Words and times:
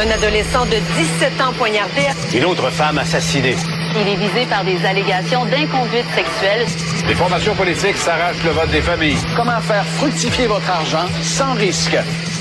Un 0.00 0.10
adolescent 0.12 0.64
de 0.66 0.76
17 0.76 1.40
ans 1.40 1.52
poignardé. 1.58 2.02
Une 2.32 2.44
autre 2.44 2.70
femme 2.70 2.98
assassinée. 2.98 3.56
Il 4.00 4.06
est 4.06 4.14
visé 4.14 4.46
par 4.48 4.64
des 4.64 4.76
allégations 4.86 5.44
d'inconduite 5.46 6.06
sexuelle. 6.14 6.66
Les 7.08 7.16
formations 7.16 7.56
politiques 7.56 7.96
s'arrachent 7.96 8.44
le 8.44 8.50
vote 8.50 8.70
des 8.70 8.80
familles. 8.80 9.16
Comment 9.36 9.60
faire 9.60 9.84
fructifier 9.84 10.46
votre 10.46 10.70
argent 10.70 11.04
sans 11.24 11.54
risque? 11.54 11.96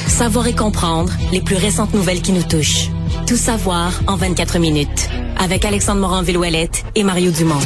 Savoir 0.06 0.46
et 0.46 0.54
comprendre 0.54 1.12
les 1.32 1.42
plus 1.42 1.56
récentes 1.56 1.96
nouvelles 1.96 2.22
qui 2.22 2.32
nous 2.32 2.44
touchent. 2.44 2.90
Tout 3.26 3.38
savoir 3.38 3.92
en 4.06 4.18
24 4.18 4.60
minutes. 4.60 5.10
Avec 5.40 5.66
Alexandre 5.66 6.02
Morin-Villouellette 6.02 6.86
et 6.94 7.04
Mario 7.04 7.32
Dumont. 7.32 7.60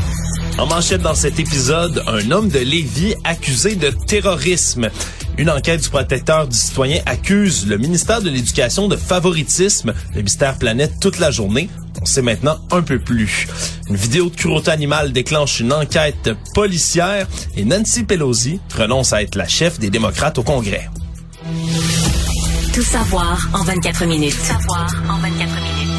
En 0.58 0.68
manchette 0.68 1.02
dans 1.02 1.16
cet 1.16 1.38
épisode, 1.38 2.02
un 2.08 2.32
homme 2.32 2.48
de 2.48 2.60
Lévis 2.60 3.16
accusé 3.26 3.76
de 3.76 3.90
terrorisme. 3.90 4.90
Une 5.38 5.50
enquête 5.50 5.82
du 5.82 5.90
protecteur 5.90 6.48
du 6.48 6.56
citoyen 6.56 7.02
accuse 7.06 7.66
le 7.68 7.78
ministère 7.78 8.22
de 8.22 8.30
l'Éducation 8.30 8.88
de 8.88 8.96
favoritisme. 8.96 9.94
Le 10.14 10.22
mystère 10.22 10.58
planète 10.58 10.94
toute 11.00 11.20
la 11.20 11.32
journée. 11.32 11.70
On 12.02 12.06
sait 12.06 12.22
maintenant 12.22 12.60
un 12.72 12.82
peu 12.82 13.00
plus. 13.00 13.48
Une 13.90 13.96
vidéo 13.96 14.30
de 14.30 14.36
cruauté 14.36 14.72
animale 14.72 15.12
déclenche 15.12 15.60
une 15.60 15.74
enquête 15.74 16.32
policière 16.54 17.28
et 17.56 17.64
Nancy 17.64 18.04
Pelosi 18.04 18.60
renonce 18.76 19.14
à 19.14 19.22
être 19.24 19.36
la 19.36 19.48
chef 19.48 19.80
des 19.80 19.90
démocrates 19.90 20.38
au 20.38 20.44
Congrès. 20.44 20.90
Tout 22.74 22.84
savoir 22.84 23.50
en 23.54 23.64
24 23.64 24.06
minutes. 24.06 24.36
Tout 24.36 24.46
savoir 24.46 24.88
en 25.10 25.18
24 25.20 25.40
minutes. 25.40 25.92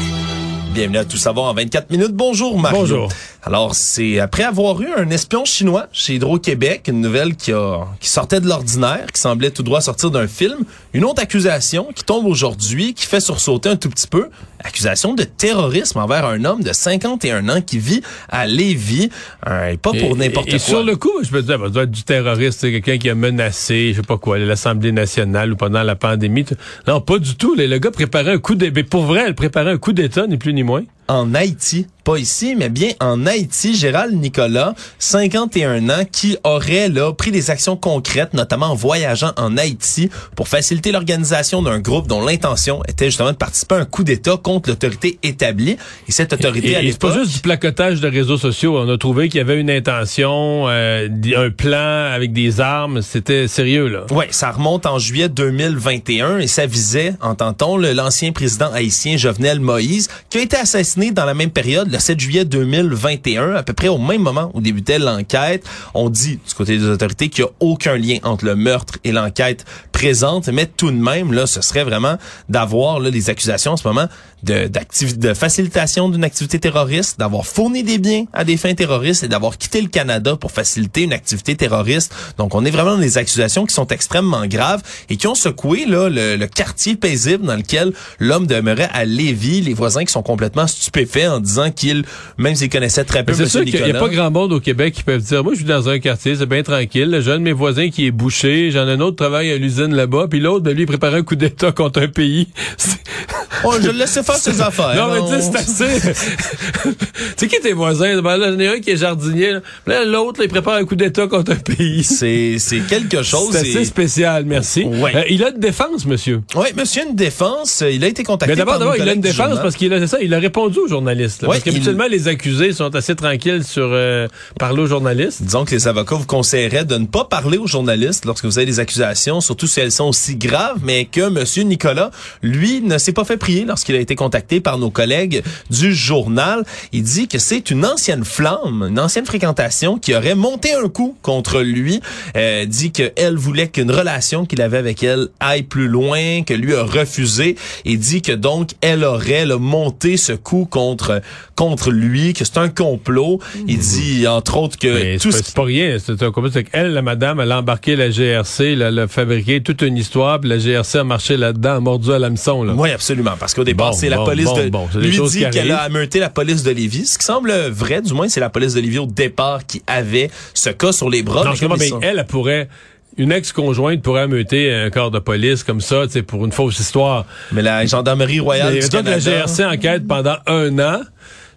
Bienvenue 0.73 0.97
à 0.97 1.05
Tout 1.05 1.17
savoir 1.17 1.51
en 1.51 1.53
24 1.53 1.91
minutes. 1.91 2.13
Bonjour 2.13 2.59
Mario. 2.59 2.79
Bonjour. 2.79 3.09
Alors, 3.45 3.75
c'est 3.75 4.19
après 4.19 4.43
avoir 4.43 4.81
eu 4.81 4.87
un 4.95 5.09
espion 5.09 5.43
chinois 5.43 5.87
chez 5.91 6.15
Hydro-Québec, 6.15 6.87
une 6.87 7.01
nouvelle 7.01 7.35
qui, 7.35 7.51
qui 7.99 8.09
sortait 8.09 8.39
de 8.39 8.47
l'ordinaire, 8.47 9.07
qui 9.13 9.19
semblait 9.19 9.51
tout 9.51 9.63
droit 9.63 9.81
sortir 9.81 10.11
d'un 10.11 10.27
film, 10.27 10.63
une 10.93 11.03
autre 11.03 11.21
accusation 11.21 11.89
qui 11.93 12.05
tombe 12.05 12.25
aujourd'hui, 12.25 12.93
qui 12.93 13.05
fait 13.05 13.19
sursauter 13.19 13.67
un 13.67 13.75
tout 13.75 13.89
petit 13.89 14.07
peu, 14.07 14.29
accusation 14.63 15.13
de 15.13 15.23
terrorisme 15.23 15.99
envers 15.99 16.25
un 16.25 16.43
homme 16.45 16.63
de 16.63 16.73
51 16.73 17.49
ans 17.49 17.61
qui 17.61 17.79
vit 17.79 18.01
à 18.29 18.47
Lévis, 18.47 19.09
euh, 19.47 19.75
pas 19.77 19.91
pour 19.91 20.15
n'importe 20.15 20.47
quoi. 20.47 20.55
Et 20.55 20.59
sur 20.59 20.83
le 20.83 20.95
coup, 20.95 21.11
je 21.23 21.33
me 21.33 21.41
disais, 21.41 21.57
bah, 21.57 21.65
ça 21.65 21.71
doit 21.71 21.83
être 21.83 21.91
du 21.91 22.03
terroriste, 22.03 22.59
c'est 22.61 22.71
quelqu'un 22.71 22.97
qui 22.97 23.09
a 23.09 23.15
menacé, 23.15 23.91
je 23.91 23.97
sais 23.97 24.07
pas 24.07 24.17
quoi, 24.17 24.37
l'Assemblée 24.37 24.91
nationale 24.91 25.53
ou 25.53 25.55
pendant 25.55 25.83
la 25.83 25.95
pandémie. 25.95 26.45
Non, 26.87 27.01
pas 27.01 27.19
du 27.19 27.35
tout. 27.35 27.55
Le 27.55 27.77
gars 27.77 27.91
préparait 27.91 28.33
un 28.33 28.37
coup 28.37 28.55
d'État. 28.55 28.81
Pour 28.89 29.03
vrai, 29.03 29.23
elle 29.27 29.35
préparait 29.35 29.71
un 29.71 29.77
coup 29.77 29.93
d'État, 29.93 30.27
ni 30.27 30.37
plus 30.37 30.53
ni 30.53 30.63
moins 30.63 30.83
en 31.07 31.33
Haïti, 31.33 31.87
pas 32.03 32.17
ici, 32.17 32.55
mais 32.57 32.69
bien 32.69 32.91
en 32.99 33.25
Haïti, 33.25 33.75
Gérald 33.75 34.19
Nicolas, 34.19 34.73
51 34.99 35.89
ans, 35.89 36.05
qui 36.09 36.37
aurait 36.43 36.89
là 36.89 37.11
pris 37.13 37.31
des 37.31 37.51
actions 37.51 37.75
concrètes, 37.75 38.33
notamment 38.33 38.67
en 38.67 38.75
voyageant 38.75 39.31
en 39.37 39.57
Haïti 39.57 40.09
pour 40.35 40.47
faciliter 40.47 40.91
l'organisation 40.91 41.61
d'un 41.61 41.79
groupe 41.79 42.07
dont 42.07 42.25
l'intention 42.25 42.83
était 42.87 43.05
justement 43.05 43.31
de 43.31 43.37
participer 43.37 43.75
à 43.75 43.79
un 43.79 43.85
coup 43.85 44.03
d'État 44.03 44.37
contre 44.41 44.52
l'autorité 44.67 45.19
établie. 45.23 45.77
Et 46.07 46.11
cette 46.11 46.33
autorité, 46.33 46.71
et, 46.71 46.75
à 46.75 46.83
et 46.83 46.91
c'est 46.91 46.99
pas 47.01 47.13
juste 47.13 47.33
du 47.33 47.39
placotage 47.39 48.01
de 48.01 48.07
réseaux 48.07 48.37
sociaux. 48.37 48.77
On 48.77 48.89
a 48.89 48.97
trouvé 48.97 49.29
qu'il 49.29 49.37
y 49.37 49.41
avait 49.41 49.59
une 49.59 49.69
intention, 49.69 50.65
euh, 50.67 51.07
un 51.35 51.49
plan 51.49 52.11
avec 52.13 52.33
des 52.33 52.61
armes. 52.61 53.01
C'était 53.01 53.47
sérieux 53.47 53.87
là. 53.87 54.05
Ouais, 54.11 54.27
ça 54.31 54.51
remonte 54.51 54.85
en 54.85 54.99
juillet 54.99 55.29
2021 55.29 56.39
et 56.39 56.47
ça 56.47 56.65
visait, 56.65 57.13
entend-on, 57.21 57.77
l'ancien 57.77 58.31
président 58.31 58.71
haïtien 58.71 59.17
Jovenel 59.17 59.59
Moïse, 59.59 60.09
qui 60.29 60.37
a 60.37 60.41
été 60.41 60.57
assassiné 60.57 61.11
dans 61.11 61.25
la 61.25 61.33
même 61.33 61.51
période, 61.51 61.91
le 61.91 61.99
7 61.99 62.19
juillet 62.19 62.45
2021, 62.45 63.55
à 63.55 63.63
peu 63.63 63.73
près 63.73 63.87
au 63.87 63.97
même 63.97 64.21
moment 64.21 64.51
où 64.53 64.61
débutait 64.61 64.99
l'enquête. 64.99 65.63
On 65.93 66.09
dit 66.09 66.39
du 66.47 66.53
côté 66.55 66.77
des 66.77 66.85
autorités 66.85 67.29
qu'il 67.29 67.43
n'y 67.43 67.49
a 67.49 67.53
aucun 67.59 67.97
lien 67.97 68.17
entre 68.23 68.45
le 68.45 68.55
meurtre 68.55 68.97
et 69.03 69.11
l'enquête 69.11 69.65
présente, 69.91 70.47
mais 70.47 70.65
tout 70.65 70.91
de 70.91 70.97
même, 70.97 71.33
là, 71.33 71.47
ce 71.47 71.61
serait 71.61 71.83
vraiment 71.83 72.17
d'avoir 72.49 72.99
là, 72.99 73.11
des 73.11 73.29
accusations 73.29 73.73
en 73.73 73.77
ce 73.77 73.87
moment 73.87 74.07
de, 74.43 74.69
de 75.17 75.33
facilitation 75.33 76.09
d'une 76.09 76.23
activité 76.23 76.59
terroriste, 76.59 77.19
d'avoir 77.19 77.45
fourni 77.45 77.83
des 77.83 77.97
biens 77.97 78.25
à 78.33 78.43
des 78.43 78.57
fins 78.57 78.73
terroristes 78.73 79.23
et 79.23 79.27
d'avoir 79.27 79.57
quitté 79.57 79.81
le 79.81 79.87
Canada 79.87 80.35
pour 80.35 80.51
faciliter 80.51 81.03
une 81.03 81.13
activité 81.13 81.55
terroriste. 81.55 82.13
Donc, 82.37 82.55
on 82.55 82.65
est 82.65 82.71
vraiment 82.71 82.95
dans 82.95 83.01
des 83.01 83.17
accusations 83.17 83.65
qui 83.65 83.73
sont 83.73 83.87
extrêmement 83.87 84.45
graves 84.45 84.81
et 85.09 85.17
qui 85.17 85.27
ont 85.27 85.35
secoué 85.35 85.85
là, 85.85 86.09
le, 86.09 86.35
le 86.35 86.47
quartier 86.47 86.95
paisible 86.95 87.45
dans 87.45 87.55
lequel 87.55 87.93
l'homme 88.19 88.47
demeurait 88.47 88.89
à 88.93 89.05
Lévis, 89.05 89.61
les 89.61 89.73
voisins 89.73 90.03
qui 90.03 90.11
sont 90.11 90.23
complètement 90.23 90.67
stupéfaits 90.67 91.27
en 91.27 91.39
disant 91.39 91.71
qu'ils, 91.71 92.03
même 92.37 92.55
s'ils 92.55 92.69
connaissaient 92.69 93.05
très 93.05 93.23
peu 93.23 93.33
C'est 93.33 93.47
sûr 93.47 93.63
qu'il 93.63 93.83
n'y 93.83 93.91
a 93.91 93.99
pas 93.99 94.09
grand 94.09 94.31
monde 94.31 94.53
au 94.53 94.59
Québec 94.59 94.93
qui 94.93 95.03
peuvent 95.03 95.21
dire, 95.21 95.43
moi, 95.43 95.53
je 95.53 95.59
suis 95.59 95.65
dans 95.65 95.89
un 95.89 95.99
quartier, 95.99 96.35
c'est 96.35 96.45
bien 96.45 96.63
tranquille. 96.63 97.19
J'ai 97.23 97.31
un 97.31 97.37
de 97.37 97.43
mes 97.43 97.53
voisins 97.53 97.89
qui 97.89 98.07
est 98.07 98.11
bouché, 98.11 98.71
j'en 98.71 98.87
ai 98.87 98.91
un 98.91 98.99
autre 98.99 99.11
qui 99.11 99.23
travaille 99.23 99.51
à 99.51 99.57
l'usine 99.57 99.93
là-bas, 99.95 100.27
puis 100.29 100.39
l'autre, 100.39 100.63
ben, 100.63 100.73
lui, 100.73 100.83
il 100.83 100.87
préparait 100.87 101.19
un 101.19 101.23
coup 101.23 101.35
d'État 101.35 101.71
contre 101.71 102.01
un 102.01 102.07
pays. 102.07 102.47
Oh, 103.63 103.73
je 103.81 103.87
le 103.87 103.97
laissais 103.97 104.23
faire 104.23 104.35
ses 104.35 104.61
affaires. 104.61 104.95
Non, 104.95 105.13
mais 105.13 105.21
tu 105.37 105.41
sais, 105.41 105.49
c'est 105.51 105.57
assez. 105.57 106.13
tu 106.83 106.95
sais 107.37 107.47
qui 107.47 107.59
tes 107.59 107.73
voisins? 107.73 108.21
Ben, 108.21 108.37
là, 108.37 108.49
il 108.49 108.61
y 108.61 108.67
en 108.67 108.71
a 108.71 108.75
un 108.75 108.79
qui 108.79 108.91
est 108.91 108.97
jardinier. 108.97 109.57
Là, 109.87 110.05
l'autre, 110.05 110.41
il 110.43 110.49
prépare 110.49 110.75
un 110.75 110.85
coup 110.85 110.95
d'État 110.95 111.27
contre 111.27 111.51
un 111.51 111.55
pays. 111.55 112.03
C'est, 112.13 112.57
c'est 112.59 112.79
quelque 112.81 113.23
chose. 113.23 113.49
C'est 113.51 113.59
assez 113.59 113.85
spécial, 113.85 114.45
merci. 114.45 114.83
Ouais. 114.83 115.15
Euh, 115.15 115.23
il 115.29 115.43
a 115.43 115.49
une 115.49 115.59
défense, 115.59 116.05
monsieur. 116.05 116.41
Oui, 116.55 116.67
monsieur, 116.77 117.03
une 117.09 117.15
défense. 117.15 117.83
Il 117.89 118.03
a 118.03 118.07
été 118.07 118.23
contacté 118.23 118.53
Mais 118.53 118.57
d'abord, 118.57 118.79
d'abord, 118.79 118.95
il 118.95 119.07
a 119.07 119.13
une 119.13 119.21
défense 119.21 119.59
parce 119.61 119.75
qu'il 119.75 119.91
a, 119.93 119.99
c'est 119.99 120.07
ça, 120.07 120.17
il 120.21 120.33
a 120.33 120.39
répondu 120.39 120.79
aux 120.79 120.87
journalistes. 120.87 121.41
là. 121.41 121.49
Ouais, 121.49 121.55
parce 121.55 121.63
qu'habituellement, 121.63 122.07
les 122.09 122.27
accusés 122.27 122.71
sont 122.73 122.93
assez 122.95 123.15
tranquilles 123.15 123.63
sur 123.63 123.89
euh, 123.91 124.27
parler 124.59 124.81
aux 124.81 124.87
journalistes. 124.87 125.41
Disons 125.43 125.65
que 125.65 125.71
les 125.71 125.87
avocats 125.87 126.15
vous 126.15 126.25
conseilleraient 126.25 126.85
de 126.85 126.95
ne 126.95 127.05
pas 127.05 127.25
parler 127.25 127.57
aux 127.57 127.67
journalistes 127.67 128.25
lorsque 128.25 128.45
vous 128.45 128.57
avez 128.57 128.65
des 128.65 128.79
accusations, 128.79 129.41
surtout 129.41 129.67
si 129.67 129.79
elles 129.79 129.91
sont 129.91 130.05
aussi 130.05 130.35
graves, 130.35 130.79
mais 130.83 131.05
que 131.05 131.29
monsieur 131.29 131.63
Nicolas, 131.63 132.11
lui, 132.41 132.81
ne 132.81 132.97
s'est 132.97 133.13
pas 133.13 133.23
fait 133.23 133.37
prier 133.43 133.65
lorsqu'il 133.65 133.95
a 133.95 133.99
été 133.99 134.15
contacté 134.15 134.61
par 134.61 134.77
nos 134.77 134.89
collègues 134.89 135.43
du 135.69 135.93
journal. 135.93 136.63
Il 136.93 137.03
dit 137.03 137.27
que 137.27 137.39
c'est 137.39 137.71
une 137.71 137.85
ancienne 137.85 138.23
flamme, 138.23 138.87
une 138.89 139.01
ancienne 139.01 139.25
fréquentation 139.25 139.99
qui 139.99 140.15
aurait 140.15 140.33
monté 140.33 140.73
un 140.73 140.87
coup 140.87 141.17
contre 141.21 141.59
lui. 141.59 141.99
Euh, 142.37 142.63
dit 142.63 142.93
qu'elle 142.93 143.35
voulait 143.35 143.67
qu'une 143.67 143.91
relation 143.91 144.45
qu'il 144.45 144.61
avait 144.61 144.77
avec 144.77 145.03
elle 145.03 145.27
aille 145.41 145.63
plus 145.63 145.89
loin, 145.89 146.43
que 146.43 146.53
lui 146.53 146.73
a 146.73 146.83
refusé 146.83 147.57
et 147.83 147.97
dit 147.97 148.21
que 148.21 148.31
donc 148.31 148.69
elle 148.79 149.03
aurait 149.03 149.45
là, 149.45 149.57
monté 149.57 150.15
ce 150.15 150.31
coup 150.31 150.65
contre 150.69 151.21
contre 151.57 151.91
lui, 151.91 152.33
que 152.33 152.45
c'est 152.45 152.57
un 152.57 152.69
complot. 152.69 153.39
Il 153.67 153.77
dit 153.77 154.25
entre 154.25 154.57
autres 154.57 154.79
que 154.79 154.87
Mais 154.87 155.17
tout 155.17 155.31
c'est 155.31 155.43
ce 155.43 155.51
pas, 155.51 155.63
rien. 155.63 155.97
C'est 155.99 156.23
un 156.23 156.31
complot. 156.31 156.51
C'est 156.53 156.63
qu'elle, 156.63 156.93
la 156.93 157.01
madame, 157.01 157.41
elle 157.41 157.51
a 157.51 157.59
embarqué 157.59 157.97
la 157.97 158.09
GRC, 158.09 158.71
elle 158.71 158.99
a, 158.99 159.07
fabriqué 159.09 159.61
toute 159.61 159.81
une 159.81 159.97
histoire, 159.97 160.39
puis 160.39 160.49
la 160.49 160.57
GRC 160.57 160.99
a 160.99 161.03
marché 161.03 161.35
là-dedans, 161.35 161.75
a 161.75 161.79
mordu 161.81 162.13
à 162.13 162.19
l'hameçon. 162.19 162.63
Là. 162.63 162.73
Oui, 162.73 162.89
absolument. 162.89 163.32
Parce 163.39 163.53
qu'au 163.53 163.63
départ, 163.63 163.91
Bon, 163.91 163.97
c'est 163.97 164.09
la 164.09 164.19
police 164.19 164.45
bon, 164.71 164.87
de... 164.93 164.99
lui 164.99 165.19
dit 165.29 165.45
qu'elle 165.51 165.71
a 165.71 165.81
ameuté 165.81 166.19
la 166.19 166.29
police 166.29 166.63
de 166.63 166.71
Lévis. 166.71 167.05
Ce 167.07 167.17
qui 167.17 167.25
semble 167.25 167.51
vrai, 167.69 168.01
du 168.01 168.13
moins, 168.13 168.29
c'est 168.29 168.39
la 168.39 168.49
police 168.49 168.73
de 168.73 168.81
Lévis 168.81 168.99
au 168.99 169.05
départ 169.05 169.65
qui 169.65 169.81
avait 169.87 170.29
ce 170.53 170.69
cas 170.69 170.91
sur 170.91 171.09
les 171.09 171.23
bras. 171.23 171.43
Non, 171.43 171.51
mais 171.61 171.75
mais 171.77 171.89
elle, 172.01 172.19
elle 172.19 172.25
pourrait. 172.25 172.69
Une 173.15 173.31
ex-conjointe 173.31 174.01
pourrait 174.01 174.21
ameuter 174.21 174.73
un 174.73 174.89
corps 174.89 175.11
de 175.11 175.19
police 175.19 175.63
comme 175.63 175.81
ça, 175.81 176.07
tu 176.11 176.23
pour 176.23 176.45
une 176.45 176.51
fausse 176.51 176.79
histoire. 176.79 177.27
Mais 177.51 177.61
la 177.61 177.85
gendarmerie 177.85 178.39
royale 178.39 178.73
Mais 178.73 178.79
du 178.79 178.89
que 178.89 178.95
la 178.95 179.03
Canada... 179.03 179.45
GRC 179.45 179.65
enquête 179.65 180.07
pendant 180.07 180.37
un 180.47 180.79
an. 180.79 181.01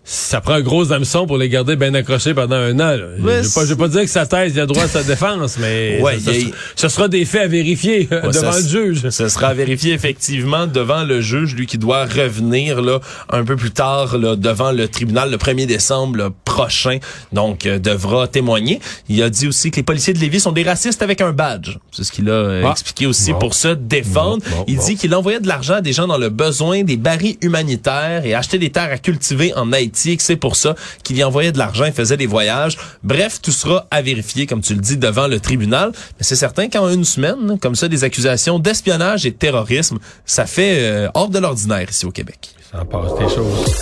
Ça 0.09 0.41
prend 0.41 0.53
un 0.55 0.61
gros 0.61 0.93
hameçon 0.93 1.27
pour 1.27 1.37
les 1.37 1.49
garder 1.49 1.75
bien 1.75 1.93
accrochés 1.95 2.33
pendant 2.33 2.55
un 2.55 2.79
an. 2.79 2.97
je 2.97 3.23
ne 3.23 3.67
vais, 3.67 3.75
pas 3.77 3.89
dire 3.89 4.03
que 4.03 4.07
sa 4.07 4.25
thèse, 4.25 4.53
il 4.55 4.61
a 4.61 4.67
droit 4.67 4.85
à 4.85 4.89
sa 4.89 5.03
défense, 5.03 5.57
mais 5.59 6.01
Ouais, 6.03 6.19
ce, 6.21 6.87
a- 6.87 6.89
sera 6.89 7.09
des 7.09 7.25
faits 7.25 7.43
à 7.43 7.47
vérifier 7.49 8.07
Ouais, 8.13 8.21
devant 8.31 8.53
ça 8.53 8.61
le 8.61 8.69
juge. 8.69 9.09
Ce 9.11 9.29
sera 9.29 9.53
vérifié 9.53 9.95
effectivement 9.95 10.69
devant 10.69 11.03
le 11.03 11.21
juge, 11.21 11.57
lui 11.57 11.67
qui 11.67 11.77
doit 11.77 12.05
revenir 12.05 12.83
là 12.83 13.01
un 13.31 13.45
peu 13.45 13.57
plus 13.57 13.73
tard 13.73 14.17
là, 14.17 14.37
devant 14.37 14.71
le 14.71 14.87
tribunal 14.87 15.29
le 15.29 15.39
1er 15.39 15.67
décembre 15.67 16.19
là, 16.19 16.31
prochain, 16.45 16.99
donc 17.33 17.67
euh, 17.67 17.81
devra 17.81 18.29
témoigner. 18.29 18.79
Il 19.09 19.21
a 19.25 19.29
dit 19.29 19.49
aussi 19.49 19.73
que 19.73 19.77
les 19.77 19.83
policiers 19.83 20.13
de 20.15 20.21
Lévis 20.21 20.39
sont 20.39 20.53
des 20.53 20.63
racistes 20.63 21.03
avec 21.03 21.21
un 21.21 21.33
badge. 21.33 21.79
C'est 21.91 22.05
ce 22.05 22.13
qu'il 22.13 22.31
a 22.31 22.33
euh, 22.33 22.63
Ah. 22.65 22.71
expliqué 22.71 23.07
aussi 23.07 23.33
Bon. 23.33 23.41
pour 23.41 23.55
se 23.55 23.69
défendre. 23.75 24.45
Bon, 24.51 24.57
bon, 24.59 24.65
Il 24.69 24.79
dit 24.79 24.95
qu'il 24.95 25.13
envoyait 25.17 25.41
de 25.41 25.49
l'argent 25.49 25.75
à 25.75 25.81
des 25.81 25.93
gens 25.93 26.07
dans 26.07 26.17
le 26.19 26.29
besoin, 26.29 26.85
des 26.85 26.97
barils 26.97 27.39
humanitaires 27.43 28.25
et 28.25 28.35
acheter 28.35 28.59
des 28.59 28.71
terres 28.71 28.93
à 28.93 28.99
cultiver 28.99 29.53
en 29.57 29.73
Haïti, 29.73 29.96
et 30.05 30.17
que 30.17 30.23
c'est 30.23 30.37
pour 30.37 30.57
ça 30.57 30.75
qu'il 31.03 31.17
y 31.17 31.25
envoyait 31.25 31.53
de 31.53 31.59
l'argent 31.59 31.85
et 31.85 31.93
faisait 31.93 32.17
des 32.17 32.27
voyages. 32.27 32.77
Bref, 33.03 33.41
tout 33.43 33.53
sera 33.53 33.87
à 33.91 34.03
vérifier, 34.03 34.47
comme 34.47 34.61
tu 34.61 34.75
le 34.75 34.81
dis, 34.81 34.97
devant 34.97 35.27
le 35.27 35.41
tribunal. 35.41 35.93
Mais 36.19 36.25
c'est 36.25 36.37
certain 36.37 36.69
qu'en 36.69 36.89
une 36.89 37.05
semaine, 37.05 37.59
comme 37.61 37.75
ça, 37.75 37.89
des 37.89 38.05
accusations 38.05 38.59
d'espionnage 38.59 39.27
et 39.27 39.31
de 39.31 39.37
terrorisme, 39.37 39.99
ça 40.25 40.47
fait 40.47 40.79
euh, 40.79 41.09
hors 41.15 41.29
de 41.29 41.39
l'ordinaire 41.39 41.87
ici 41.91 42.07
au 42.07 42.11
Québec. 42.11 42.51
Ça 42.73 42.81
en 42.83 42.85
passe 42.85 43.19
des 43.19 43.35
choses. 43.35 43.75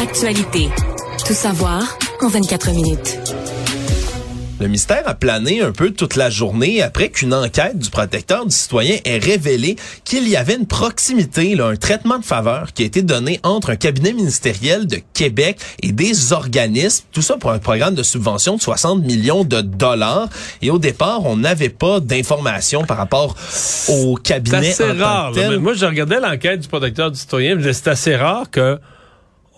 Actualité. 0.00 0.68
Tout 1.26 1.34
savoir 1.34 1.82
en 2.20 2.28
24 2.28 2.70
minutes. 2.72 3.18
Le 4.62 4.68
mystère 4.68 5.02
a 5.06 5.14
plané 5.14 5.60
un 5.60 5.72
peu 5.72 5.90
toute 5.90 6.14
la 6.14 6.30
journée 6.30 6.82
après 6.82 7.08
qu'une 7.08 7.34
enquête 7.34 7.76
du 7.76 7.90
protecteur 7.90 8.46
du 8.46 8.54
citoyen 8.54 8.96
ait 9.04 9.18
révélé 9.18 9.74
qu'il 10.04 10.28
y 10.28 10.36
avait 10.36 10.54
une 10.54 10.68
proximité, 10.68 11.56
là, 11.56 11.66
un 11.66 11.74
traitement 11.74 12.20
de 12.20 12.24
faveur 12.24 12.72
qui 12.72 12.84
a 12.84 12.86
été 12.86 13.02
donné 13.02 13.40
entre 13.42 13.70
un 13.70 13.76
cabinet 13.76 14.12
ministériel 14.12 14.86
de 14.86 15.00
Québec 15.14 15.58
et 15.82 15.90
des 15.90 16.32
organismes, 16.32 17.06
tout 17.10 17.22
ça 17.22 17.36
pour 17.38 17.50
un 17.50 17.58
programme 17.58 17.96
de 17.96 18.04
subvention 18.04 18.54
de 18.54 18.62
60 18.62 19.02
millions 19.02 19.42
de 19.42 19.62
dollars. 19.62 20.28
Et 20.62 20.70
au 20.70 20.78
départ, 20.78 21.26
on 21.26 21.36
n'avait 21.36 21.68
pas 21.68 21.98
d'informations 21.98 22.84
par 22.84 22.98
rapport 22.98 23.34
au 23.88 24.14
cabinet. 24.14 24.70
C'est 24.70 24.92
rare. 24.92 25.32
là. 25.32 25.58
Moi, 25.58 25.74
je 25.74 25.86
regardais 25.86 26.20
l'enquête 26.20 26.60
du 26.60 26.68
protecteur 26.68 27.10
du 27.10 27.18
citoyen, 27.18 27.56
mais 27.56 27.72
c'est 27.72 27.88
assez 27.88 28.14
rare 28.14 28.48
que 28.48 28.78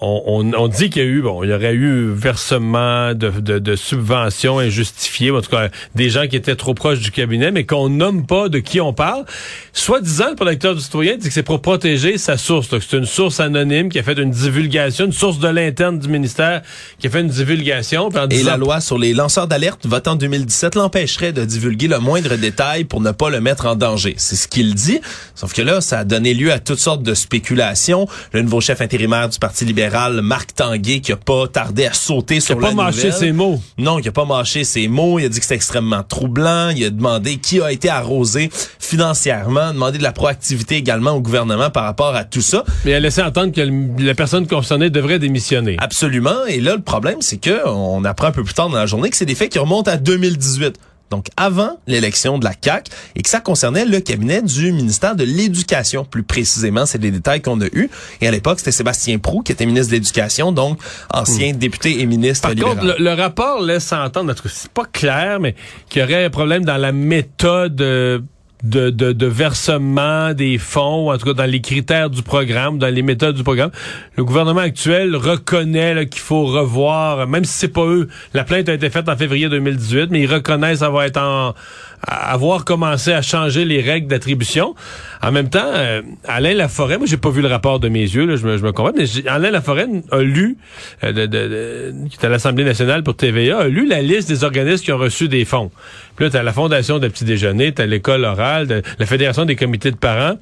on, 0.00 0.22
on- 0.26 0.52
on 0.54 0.68
dit 0.68 0.90
qu'il 0.90 1.02
y 1.02 1.04
a 1.04 1.08
eu, 1.08 1.22
bon, 1.22 1.42
il 1.44 1.50
y 1.50 1.52
aurait 1.52 1.72
eu 1.74 2.10
versement 2.12 3.14
de, 3.14 3.30
de, 3.30 3.58
de 3.58 3.76
subventions 3.76 4.58
injustifiées, 4.58 5.30
en 5.30 5.40
tout 5.40 5.50
cas 5.50 5.68
des 5.94 6.10
gens 6.10 6.26
qui 6.26 6.36
étaient 6.36 6.56
trop 6.56 6.74
proches 6.74 7.00
du 7.00 7.10
cabinet, 7.10 7.50
mais 7.52 7.64
qu'on 7.64 7.88
nomme 7.88 8.26
pas 8.26 8.48
de 8.48 8.58
qui 8.58 8.80
on 8.80 8.92
parle. 8.92 9.24
Soit 9.72 10.00
disant, 10.00 10.30
le 10.30 10.34
protecteur 10.36 10.74
du 10.74 10.80
citoyen 10.80 11.16
dit 11.16 11.28
que 11.28 11.32
c'est 11.34 11.42
pour 11.42 11.62
protéger 11.62 12.18
sa 12.18 12.36
source, 12.36 12.68
que 12.68 12.80
c'est 12.80 12.96
une 12.96 13.06
source 13.06 13.40
anonyme 13.40 13.88
qui 13.88 13.98
a 13.98 14.02
fait 14.02 14.18
une 14.18 14.30
divulgation, 14.30 15.06
une 15.06 15.12
source 15.12 15.38
de 15.38 15.48
l'interne 15.48 15.98
du 15.98 16.08
ministère 16.08 16.62
qui 16.98 17.06
a 17.06 17.10
fait 17.10 17.20
une 17.20 17.28
divulgation. 17.28 18.10
Et 18.10 18.28
disant- 18.28 18.50
la 18.50 18.56
loi 18.56 18.80
sur 18.80 18.98
les 18.98 19.14
lanceurs 19.14 19.46
d'alerte 19.46 19.86
votée 19.86 20.10
en 20.10 20.16
2017 20.16 20.74
l'empêcherait 20.74 21.32
de 21.32 21.44
divulguer 21.44 21.88
le 21.88 21.98
moindre 21.98 22.34
détail 22.36 22.84
pour 22.84 23.00
ne 23.00 23.10
pas 23.12 23.30
le 23.30 23.40
mettre 23.40 23.66
en 23.66 23.76
danger. 23.76 24.14
C'est 24.18 24.36
ce 24.36 24.48
qu'il 24.48 24.74
dit. 24.74 25.00
Sauf 25.34 25.52
que 25.54 25.62
là, 25.62 25.80
ça 25.80 26.00
a 26.00 26.04
donné 26.04 26.34
lieu 26.34 26.52
à 26.52 26.58
toutes 26.58 26.78
sortes 26.78 27.02
de 27.02 27.14
spéculations. 27.14 28.06
Le 28.32 28.42
nouveau 28.42 28.60
chef 28.60 28.80
intérimaire 28.80 29.28
du 29.28 29.38
Parti 29.38 29.64
libéral, 29.64 29.93
Marc 30.22 30.54
Tanguay, 30.54 31.00
qui 31.00 31.12
a 31.12 31.16
pas 31.16 31.46
tardé 31.48 31.86
à 31.86 31.92
sauter 31.92 32.40
sur 32.40 32.56
a 32.56 32.60
pas 32.60 32.68
la 32.68 32.74
mâché 32.74 32.96
nouvelle. 32.96 33.12
ses 33.12 33.32
mots. 33.32 33.60
Non, 33.78 33.98
il 33.98 34.08
a 34.08 34.12
pas 34.12 34.24
mâché 34.24 34.64
ses 34.64 34.88
mots. 34.88 35.18
Il 35.18 35.26
a 35.26 35.28
dit 35.28 35.38
que 35.38 35.44
c'était 35.44 35.54
extrêmement 35.54 36.02
troublant. 36.02 36.70
Il 36.70 36.84
a 36.84 36.90
demandé 36.90 37.36
qui 37.36 37.60
a 37.60 37.70
été 37.72 37.88
arrosé 37.88 38.50
financièrement, 38.80 39.72
demandé 39.72 39.98
de 39.98 40.02
la 40.02 40.12
proactivité 40.12 40.76
également 40.76 41.12
au 41.12 41.20
gouvernement 41.20 41.70
par 41.70 41.84
rapport 41.84 42.14
à 42.14 42.24
tout 42.24 42.40
ça. 42.42 42.64
Mais 42.84 42.90
il 42.92 42.94
a 42.94 43.00
laissé 43.00 43.22
entendre 43.22 43.52
que 43.52 43.60
le- 43.60 44.04
la 44.04 44.14
personne 44.14 44.46
concernée 44.46 44.90
devrait 44.90 45.18
démissionner. 45.18 45.76
Absolument. 45.78 46.44
Et 46.48 46.60
là, 46.60 46.74
le 46.76 46.82
problème, 46.82 47.18
c'est 47.20 47.38
que 47.38 47.66
on 47.68 48.04
apprend 48.04 48.28
un 48.28 48.32
peu 48.32 48.44
plus 48.44 48.54
tard 48.54 48.68
dans 48.68 48.76
la 48.76 48.86
journée 48.86 49.10
que 49.10 49.16
c'est 49.16 49.26
des 49.26 49.34
faits 49.34 49.50
qui 49.52 49.58
remontent 49.58 49.90
à 49.90 49.96
2018. 49.96 50.76
Donc 51.14 51.28
avant 51.36 51.78
l'élection 51.86 52.38
de 52.38 52.44
la 52.44 52.54
CAC 52.54 52.88
et 53.14 53.22
que 53.22 53.30
ça 53.30 53.38
concernait 53.38 53.84
le 53.84 54.00
cabinet 54.00 54.42
du 54.42 54.72
ministère 54.72 55.14
de 55.14 55.22
l'Éducation 55.22 56.04
plus 56.04 56.24
précisément, 56.24 56.86
c'est 56.86 56.98
des 56.98 57.12
détails 57.12 57.40
qu'on 57.40 57.60
a 57.60 57.66
eus. 57.66 57.88
Et 58.20 58.26
à 58.26 58.32
l'époque, 58.32 58.58
c'était 58.58 58.72
Sébastien 58.72 59.18
Prou 59.18 59.42
qui 59.42 59.52
était 59.52 59.64
ministre 59.64 59.90
de 59.90 59.94
l'Éducation, 59.94 60.50
donc 60.50 60.80
ancien 61.12 61.52
député 61.52 62.00
et 62.00 62.06
ministre 62.06 62.42
Par 62.42 62.50
libéral. 62.50 62.78
contre, 62.78 62.96
le, 62.98 63.04
le 63.04 63.12
rapport 63.12 63.62
laisse 63.62 63.92
entendre, 63.92 64.32
en 64.32 64.34
tout 64.34 64.42
cas, 64.42 64.48
c'est 64.52 64.72
pas 64.72 64.86
clair, 64.86 65.38
mais 65.38 65.54
qu'il 65.88 66.02
y 66.02 66.04
aurait 66.04 66.24
un 66.24 66.30
problème 66.30 66.64
dans 66.64 66.78
la 66.78 66.90
méthode 66.90 67.80
euh, 67.80 68.18
de, 68.64 68.88
de, 68.90 69.12
de 69.12 69.26
versement 69.26 70.32
des 70.32 70.58
fonds, 70.58 71.12
en 71.12 71.18
tout 71.18 71.26
cas 71.26 71.34
dans 71.34 71.50
les 71.50 71.60
critères 71.60 72.10
du 72.10 72.22
programme, 72.22 72.78
dans 72.78 72.92
les 72.92 73.02
méthodes 73.02 73.36
du 73.36 73.44
programme. 73.44 73.70
Le 74.16 74.24
gouvernement 74.24 74.60
actuel 74.60 75.14
reconnaît 75.14 76.06
qu'il 76.06 76.22
faut 76.22 76.46
revoir, 76.46 77.28
même 77.28 77.44
si 77.44 77.52
c'est 77.52 77.68
pas 77.68 77.84
eux, 77.84 78.08
la 78.32 78.44
plainte 78.44 78.68
a 78.68 78.74
été 78.74 78.88
faite 78.88 79.08
en 79.08 79.16
février 79.16 79.48
2018, 79.48 80.08
mais 80.10 80.22
ils 80.22 80.32
reconnaissent 80.32 80.82
avoir 80.82 81.04
été 81.04 81.20
en 81.20 81.54
avoir 82.06 82.64
commencé 82.64 83.12
à 83.12 83.22
changer 83.22 83.64
les 83.64 83.80
règles 83.80 84.06
d'attribution. 84.08 84.74
En 85.22 85.32
même 85.32 85.48
temps, 85.48 85.64
euh, 85.74 86.02
Alain 86.24 86.52
Laforêt, 86.54 86.98
moi 86.98 87.06
j'ai 87.06 87.16
pas 87.16 87.30
vu 87.30 87.40
le 87.40 87.48
rapport 87.48 87.80
de 87.80 87.88
mes 87.88 88.00
yeux, 88.02 88.26
là, 88.26 88.36
je 88.36 88.46
me, 88.46 88.58
je 88.58 88.62
me 88.62 88.72
comprends, 88.72 88.92
mais 88.96 89.04
Alain 89.26 89.50
Laforêt 89.50 89.86
a 90.10 90.18
lu, 90.20 90.58
euh, 91.02 91.12
de, 91.12 91.26
de- 91.26 91.48
de- 91.48 91.94
qui 92.10 92.18
est 92.20 92.26
à 92.26 92.28
l'Assemblée 92.28 92.64
nationale 92.64 93.02
pour 93.02 93.16
TVA, 93.16 93.58
a 93.60 93.68
lu 93.68 93.86
la 93.86 94.02
liste 94.02 94.28
des 94.28 94.44
organismes 94.44 94.84
qui 94.84 94.92
ont 94.92 94.98
reçu 94.98 95.28
des 95.28 95.44
fonds. 95.44 95.70
Puis 96.16 96.26
là, 96.26 96.30
t'as 96.30 96.42
la 96.42 96.52
Fondation 96.52 96.98
de 96.98 97.08
Petit 97.08 97.24
Déjeuner, 97.24 97.72
t'as 97.72 97.86
l'école 97.86 98.24
orale, 98.24 98.82
la 98.98 99.06
Fédération 99.06 99.44
des 99.46 99.56
comités 99.56 99.90
de 99.90 99.96
parents. 99.96 100.36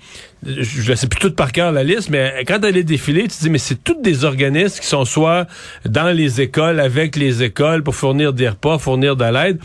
Je, 0.44 0.62
je 0.62 0.94
sais 0.94 1.06
plus 1.06 1.20
toute 1.20 1.36
par 1.36 1.52
cœur 1.52 1.70
la 1.72 1.84
liste, 1.84 2.10
mais 2.10 2.42
quand 2.46 2.58
elle 2.64 2.76
est 2.76 2.82
défilée, 2.82 3.22
tu 3.22 3.28
te 3.28 3.40
dis, 3.42 3.50
mais 3.50 3.58
c'est 3.58 3.82
tous 3.82 3.96
des 4.02 4.24
organismes 4.24 4.80
qui 4.80 4.86
sont 4.86 5.04
soit 5.04 5.46
dans 5.86 6.10
les 6.14 6.40
écoles, 6.40 6.80
avec 6.80 7.14
les 7.16 7.42
écoles, 7.44 7.82
pour 7.84 7.94
fournir 7.94 8.32
des 8.32 8.48
repas, 8.48 8.78
fournir 8.78 9.14
de 9.16 9.24
l'aide. 9.24 9.58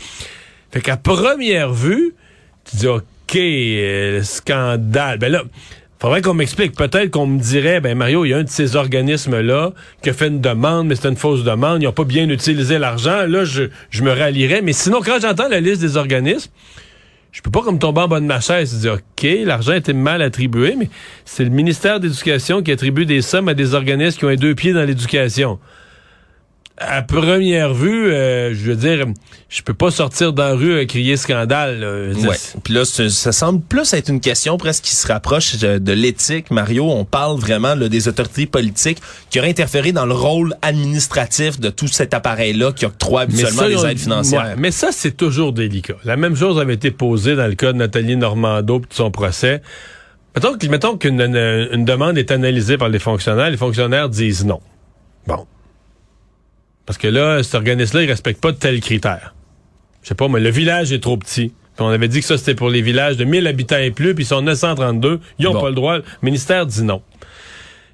Fait 0.70 0.80
qu'à 0.80 0.96
première 0.96 1.72
vue, 1.72 2.14
tu 2.64 2.76
dis, 2.76 2.86
OK, 2.86 3.36
euh, 3.36 4.22
scandale. 4.22 5.18
Ben 5.18 5.32
là, 5.32 5.42
faudrait 5.98 6.22
qu'on 6.22 6.34
m'explique. 6.34 6.76
Peut-être 6.76 7.10
qu'on 7.10 7.26
me 7.26 7.38
dirait, 7.38 7.80
ben 7.80 7.96
Mario, 7.96 8.24
il 8.24 8.30
y 8.30 8.34
a 8.34 8.38
un 8.38 8.44
de 8.44 8.48
ces 8.48 8.76
organismes-là 8.76 9.72
qui 10.02 10.10
a 10.10 10.12
fait 10.12 10.28
une 10.28 10.40
demande, 10.40 10.88
mais 10.88 10.94
c'était 10.94 11.08
une 11.08 11.16
fausse 11.16 11.44
demande. 11.44 11.82
Ils 11.82 11.86
n'ont 11.86 11.92
pas 11.92 12.04
bien 12.04 12.28
utilisé 12.28 12.78
l'argent. 12.78 13.26
Là, 13.26 13.44
je, 13.44 13.64
je 13.90 14.02
me 14.02 14.12
rallierais. 14.12 14.62
Mais 14.62 14.72
sinon, 14.72 15.00
quand 15.04 15.18
j'entends 15.20 15.48
la 15.48 15.60
liste 15.60 15.80
des 15.80 15.96
organismes, 15.96 16.50
je 17.32 17.42
peux 17.42 17.50
pas 17.50 17.62
comme 17.62 17.78
tomber 17.78 18.00
en 18.00 18.08
bas 18.08 18.20
de 18.20 18.26
ma 18.26 18.40
chaise 18.40 18.74
et 18.74 18.78
dire, 18.80 18.94
OK, 18.94 19.28
l'argent 19.44 19.74
été 19.74 19.92
mal 19.92 20.22
attribué, 20.22 20.74
mais 20.76 20.88
c'est 21.24 21.44
le 21.44 21.50
ministère 21.50 22.00
d'éducation 22.00 22.62
qui 22.62 22.72
attribue 22.72 23.06
des 23.06 23.22
sommes 23.22 23.48
à 23.48 23.54
des 23.54 23.74
organismes 23.74 24.18
qui 24.18 24.24
ont 24.24 24.30
les 24.30 24.36
deux 24.36 24.54
pieds 24.54 24.72
dans 24.72 24.84
l'éducation 24.84 25.58
à 26.80 27.02
première 27.02 27.74
vue, 27.74 28.12
euh, 28.12 28.54
je 28.54 28.70
veux 28.70 28.76
dire, 28.76 29.06
je 29.48 29.62
peux 29.62 29.74
pas 29.74 29.90
sortir 29.90 30.32
dans 30.32 30.44
la 30.44 30.54
rue 30.54 30.78
à 30.78 30.84
crier 30.84 31.16
scandale. 31.16 31.80
là. 31.80 32.28
Ouais. 32.28 32.36
Puis 32.62 32.74
là, 32.74 32.84
ça 32.84 33.32
semble 33.32 33.60
plus 33.60 33.92
être 33.94 34.08
une 34.08 34.20
question 34.20 34.56
presque 34.58 34.84
qui 34.84 34.94
se 34.94 35.06
rapproche 35.06 35.56
de, 35.56 35.92
l'éthique. 35.92 36.50
Mario, 36.50 36.84
on 36.90 37.04
parle 37.04 37.38
vraiment 37.38 37.74
là, 37.74 37.88
des 37.88 38.08
autorités 38.08 38.46
politiques 38.46 38.98
qui 39.30 39.38
auraient 39.38 39.50
interféré 39.50 39.92
dans 39.92 40.06
le 40.06 40.14
rôle 40.14 40.54
administratif 40.62 41.58
de 41.58 41.70
tout 41.70 41.88
cet 41.88 42.14
appareil-là 42.14 42.72
qui 42.72 42.86
octroie 42.86 43.22
habituellement 43.22 43.62
ça, 43.62 43.68
les 43.68 43.86
aides 43.86 43.98
financières. 43.98 44.42
ouais, 44.42 44.54
mais 44.56 44.70
ça, 44.70 44.88
c'est 44.92 45.16
toujours 45.16 45.52
délicat. 45.52 45.94
La 46.04 46.16
même 46.16 46.36
chose 46.36 46.60
avait 46.60 46.74
été 46.74 46.90
posée 46.90 47.34
dans 47.34 47.46
le 47.46 47.54
cas 47.54 47.72
de 47.72 47.78
Nathalie 47.78 48.16
Normando 48.16 48.80
puis 48.80 48.88
de 48.90 48.94
son 48.94 49.10
procès. 49.10 49.62
Mettons, 50.70 50.96
qu'une 50.96 51.20
une, 51.20 51.68
une 51.72 51.84
demande 51.84 52.16
est 52.16 52.30
analysée 52.30 52.78
par 52.78 52.88
les 52.88 53.00
fonctionnaires, 53.00 53.50
les 53.50 53.56
fonctionnaires 53.56 54.08
disent 54.08 54.44
non. 54.44 54.60
Bon. 55.26 55.46
Parce 56.88 56.96
que 56.96 57.06
là, 57.06 57.42
cet 57.42 57.54
organisme-là, 57.54 58.04
il 58.04 58.08
respecte 58.10 58.40
pas 58.40 58.50
de 58.50 58.56
tels 58.56 58.80
critères. 58.80 59.34
Je 60.02 60.08
sais 60.08 60.14
pas, 60.14 60.26
mais 60.26 60.40
le 60.40 60.48
village 60.48 60.90
est 60.90 61.00
trop 61.00 61.18
petit. 61.18 61.48
Puis 61.76 61.86
on 61.86 61.88
avait 61.88 62.08
dit 62.08 62.20
que 62.20 62.24
ça, 62.24 62.38
c'était 62.38 62.54
pour 62.54 62.70
les 62.70 62.80
villages 62.80 63.18
de 63.18 63.24
1000 63.24 63.46
habitants 63.46 63.76
et 63.76 63.90
plus, 63.90 64.14
puis 64.14 64.24
ils 64.24 64.26
sont 64.26 64.40
932. 64.40 65.20
Ils 65.38 65.46
ont 65.48 65.52
Bon. 65.52 65.60
pas 65.60 65.68
le 65.68 65.74
droit. 65.74 65.98
Le 65.98 66.04
ministère 66.22 66.64
dit 66.64 66.82
non. 66.82 67.02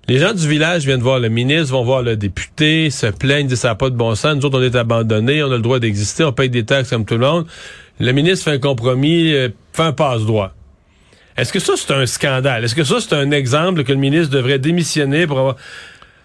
Les 0.07 0.21
gens 0.21 0.33
du 0.33 0.47
village 0.47 0.85
viennent 0.85 1.01
voir 1.01 1.19
le 1.19 1.29
ministre, 1.29 1.73
vont 1.73 1.83
voir 1.83 2.03
le 2.03 2.15
député, 2.17 2.89
se 2.91 3.07
plaignent, 3.09 3.49
disent 3.49 3.59
ça 3.59 3.69
n'a 3.71 3.75
pas 3.75 3.91
de 3.91 3.97
bon 3.97 4.15
sens. 4.15 4.37
Nous 4.37 4.45
autres, 4.45 4.61
on 4.61 4.63
est 4.63 4.77
abandonnés, 4.77 5.43
on 5.43 5.51
a 5.51 5.57
le 5.57 5.63
droit 5.63 5.81
d'exister, 5.81 6.23
on 6.23 6.33
paye 6.33 6.49
des 6.49 6.65
taxes 6.65 6.91
comme 6.91 7.05
tout 7.05 7.15
le 7.15 7.27
monde. 7.27 7.47
Le 7.99 8.13
ministre 8.13 8.45
fait 8.45 8.53
un 8.53 8.59
compromis, 8.59 9.33
euh, 9.35 9.49
fait 9.73 9.83
un 9.83 9.93
passe-droit. 9.93 10.55
Est-ce 11.37 11.53
que 11.53 11.59
ça, 11.59 11.73
c'est 11.77 11.93
un 11.93 12.07
scandale? 12.07 12.63
Est-ce 12.65 12.77
que 12.77 12.85
ça, 12.85 13.01
c'est 13.01 13.17
un 13.17 13.33
exemple 13.33 13.83
que 13.83 13.91
le 13.93 13.99
ministre 13.99 14.33
devrait 14.33 14.61
démissionner 14.61 15.27
pour 15.27 15.41
avoir... 15.41 15.57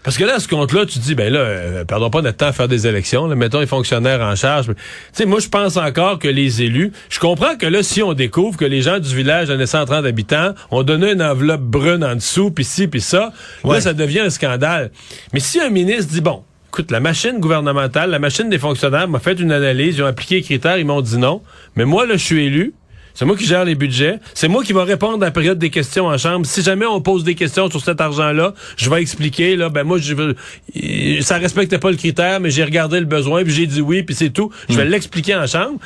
Parce 0.09 0.17
que 0.17 0.23
là, 0.23 0.38
à 0.38 0.39
ce 0.39 0.47
compte-là, 0.47 0.88
tu 0.88 0.97
dis, 0.97 1.13
ben 1.13 1.31
là, 1.31 1.39
euh, 1.41 1.85
perdons 1.85 2.09
pas 2.09 2.23
notre 2.23 2.38
temps 2.38 2.47
à 2.47 2.51
faire 2.51 2.67
des 2.67 2.88
élections. 2.88 3.27
Là, 3.27 3.35
mettons 3.35 3.59
les 3.59 3.67
fonctionnaires 3.67 4.21
en 4.21 4.35
charge. 4.35 4.65
Tu 4.65 4.73
sais, 5.13 5.27
moi, 5.27 5.39
je 5.39 5.50
pense 5.50 5.77
encore 5.77 6.17
que 6.17 6.27
les 6.27 6.63
élus... 6.63 6.91
Je 7.11 7.19
comprends 7.19 7.56
que 7.56 7.67
là, 7.67 7.83
si 7.83 8.01
on 8.01 8.13
découvre 8.13 8.57
que 8.57 8.65
les 8.65 8.81
gens 8.81 8.97
du 8.97 9.15
village 9.15 9.50
de 9.50 9.65
130 9.67 10.03
habitants 10.06 10.56
ont 10.71 10.81
donné 10.81 11.11
une 11.11 11.21
enveloppe 11.21 11.61
brune 11.61 12.03
en 12.03 12.15
dessous, 12.15 12.50
puis 12.50 12.63
ci, 12.63 12.88
puis 12.88 13.01
ça, 13.01 13.33
là, 13.63 13.81
ça 13.81 13.94
devient 13.94 14.21
un 14.21 14.31
scandale. 14.31 14.89
Mais 15.31 15.39
si 15.39 15.61
un 15.61 15.69
ministre 15.69 16.11
dit, 16.11 16.21
bon, 16.21 16.42
écoute, 16.69 16.89
la 16.89 17.01
machine 17.01 17.39
gouvernementale, 17.39 18.09
la 18.09 18.18
machine 18.18 18.49
des 18.49 18.57
fonctionnaires 18.57 19.07
m'a 19.07 19.19
fait 19.19 19.39
une 19.39 19.51
analyse, 19.51 19.97
ils 19.97 20.01
ont 20.01 20.07
appliqué 20.07 20.37
les 20.37 20.42
critères, 20.42 20.80
ils 20.80 20.87
m'ont 20.87 21.01
dit 21.01 21.19
non. 21.19 21.44
Mais 21.75 21.85
moi, 21.85 22.07
là, 22.07 22.16
je 22.18 22.25
suis 22.25 22.47
élu. 22.47 22.73
C'est 23.19 23.26
moi 23.26 23.35
qui 23.35 23.44
gère 23.45 23.66
les 23.66 23.76
budgets. 23.76 24.18
C'est 24.33 24.47
moi 24.47 24.64
qui 24.64 24.71
va 24.71 24.85
répondre 24.85 25.21
à 25.23 25.26
la 25.26 25.31
période 25.31 25.59
des 25.59 25.69
questions 25.69 26.06
en 26.06 26.18
chambre. 26.18 26.45
Si 26.45 26.61
jamais 26.61 26.85
on 26.85 27.02
pose 27.02 27.26
des 27.26 27.35
questions 27.35 27.69
sur 27.69 27.83
cet 27.83 27.99
argent-là, 27.99 28.54
je 28.78 28.90
vais 28.90 29.02
expliquer. 29.02 29.57
Là, 29.57 29.68
ben 29.68 29.83
moi, 29.83 29.97
je 29.97 30.14
veux, 30.14 30.35
ça 31.21 31.38
respectait 31.38 31.80
pas 31.80 31.92
le 31.92 31.97
critère, 31.97 32.40
mais 32.40 32.49
j'ai 32.49 32.64
regardé 32.64 32.97
le 32.97 33.06
besoin, 33.06 33.44
puis 33.44 33.52
j'ai 33.52 33.66
dit 33.68 33.81
oui, 33.81 34.04
puis 34.04 34.16
c'est 34.16 34.30
tout. 34.30 34.52
Je 34.69 34.78
vais 34.78 34.85
l'expliquer 34.85 35.35
en 35.35 35.45
chambre. 35.47 35.80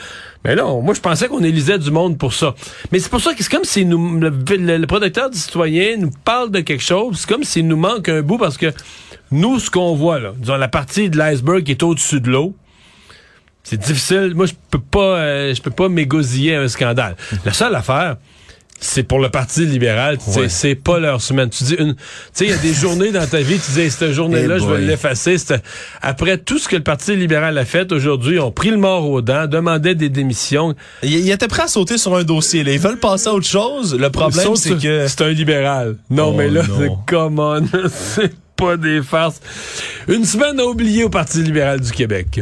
Mais 0.46 0.54
là, 0.54 0.68
on- 0.68 0.84
moi, 0.84 0.94
je 0.94 1.00
pensais 1.02 1.28
qu'on 1.28 1.44
élisait 1.44 1.80
du 1.80 1.90
monde 1.90 2.20
pour 2.20 2.34
ça. 2.36 2.54
Mais 2.92 3.00
c'est 3.00 3.10
pour 3.10 3.20
ça 3.20 3.34
que 3.34 3.42
c'est 3.44 3.52
comme 3.52 3.63
si 3.63 3.84
nous, 3.84 4.20
le, 4.20 4.30
le- 4.56 4.78
le 4.78 4.86
protecteur 4.86 5.32
du 5.32 5.38
citoyen 5.40 5.98
nous 5.98 6.12
parle 6.24 6.52
de 6.52 6.60
quelque 6.60 6.84
chose. 6.84 7.18
C'est 7.22 7.30
comme 7.30 7.44
s'il 7.44 7.68
nous 7.68 7.78
manque 7.78 8.10
un 8.10 8.22
bout 8.22 8.38
parce 8.38 8.58
que 8.58 8.72
nous, 9.32 9.58
ce 9.58 9.72
qu'on 9.72 9.96
voit 9.96 10.20
là, 10.20 10.34
disons 10.38 10.58
la 10.58 10.68
partie 10.68 11.10
de 11.10 11.18
l'iceberg 11.18 11.63
qui 11.63 11.72
est 11.72 11.82
au-dessus 11.82 12.22
de 12.22 12.30
l'eau, 12.30 12.54
c'est 13.63 13.79
difficile. 13.79 14.34
Moi, 14.36 14.46
je 14.46 14.53
peux 14.70 14.79
pas, 14.79 15.17
euh, 15.17 15.53
je 15.55 15.62
peux 15.62 15.72
pas 15.72 15.89
m'égosiller 15.89 16.55
un 16.55 16.67
scandale. 16.67 17.15
La 17.46 17.53
seule 17.53 17.74
affaire, 17.75 18.17
c'est 18.79 19.03
pour 19.03 19.20
le 19.20 19.29
Parti 19.29 19.65
libéral. 19.65 20.17
Ouais. 20.36 20.50
C'est 20.50 20.75
pas 20.75 21.00
leur 21.00 21.22
semaine. 21.22 21.50
Tu 21.50 21.63
dis 21.63 21.75
une, 21.75 21.96
tu 21.96 22.01
sais, 22.34 22.46
il 22.46 22.50
y 22.51 22.53
a 22.53 22.58
des 22.58 22.74
journées 22.74 23.12
dans 23.12 23.25
ta 23.25 23.39
vie, 23.39 23.58
tu 23.58 23.72
dis, 23.72 23.89
cette 23.89 24.12
journée-là, 24.12 24.55
Eh 24.58 24.60
je 24.62 24.65
vais 24.65 24.82
l'effacer. 24.82 25.38
Après 26.01 26.38
tout 26.38 26.60
ce 26.60 26.67
que 26.67 26.75
le 26.75 26.84
Parti 26.84 27.15
libéral 27.15 27.58
a 27.58 27.63
fait 27.63 27.91
aujourd'hui, 27.93 28.36
ils 28.36 28.39
ont 28.41 28.51
pris 28.51 28.70
le 28.72 28.77
mort 28.77 29.10
aux 29.10 29.22
dents, 29.22 29.48
demandaient 29.48 29.96
des 29.96 30.10
démissions. 30.10 30.75
Il, 31.01 31.13
il 31.13 31.32
était 31.32 31.48
prêt 31.48 31.63
à 31.63 31.67
sauter 31.67 31.98
sur 31.98 32.15
un 32.17 32.24
dossier. 32.24 32.65
Là. 32.65 32.74
Ils 32.74 32.79
veulent 32.79 33.00
passer 33.00 33.29
à 33.29 33.34
autre 33.34 33.48
chose. 33.48 33.96
Le 33.98 34.10
problème, 34.10 34.55
c'est 34.58 34.77
que... 34.77 35.08
c'est 35.08 35.22
un 35.22 35.29
libéral. 35.29 35.96
Non, 36.10 36.32
Oh 36.34 36.38
mais 36.38 36.50
là, 36.50 36.63
come 37.08 37.39
on. 37.39 37.63
c'est 37.89 38.34
pas 38.58 38.75
des 38.75 39.01
farces. 39.01 39.39
Une 40.10 40.25
semaine 40.25 40.60
à 40.60 40.65
oublier 40.65 41.05
au 41.05 41.10
Parti 41.10 41.41
libéral 41.41 41.79
du 41.79 41.91
Québec. 41.91 42.41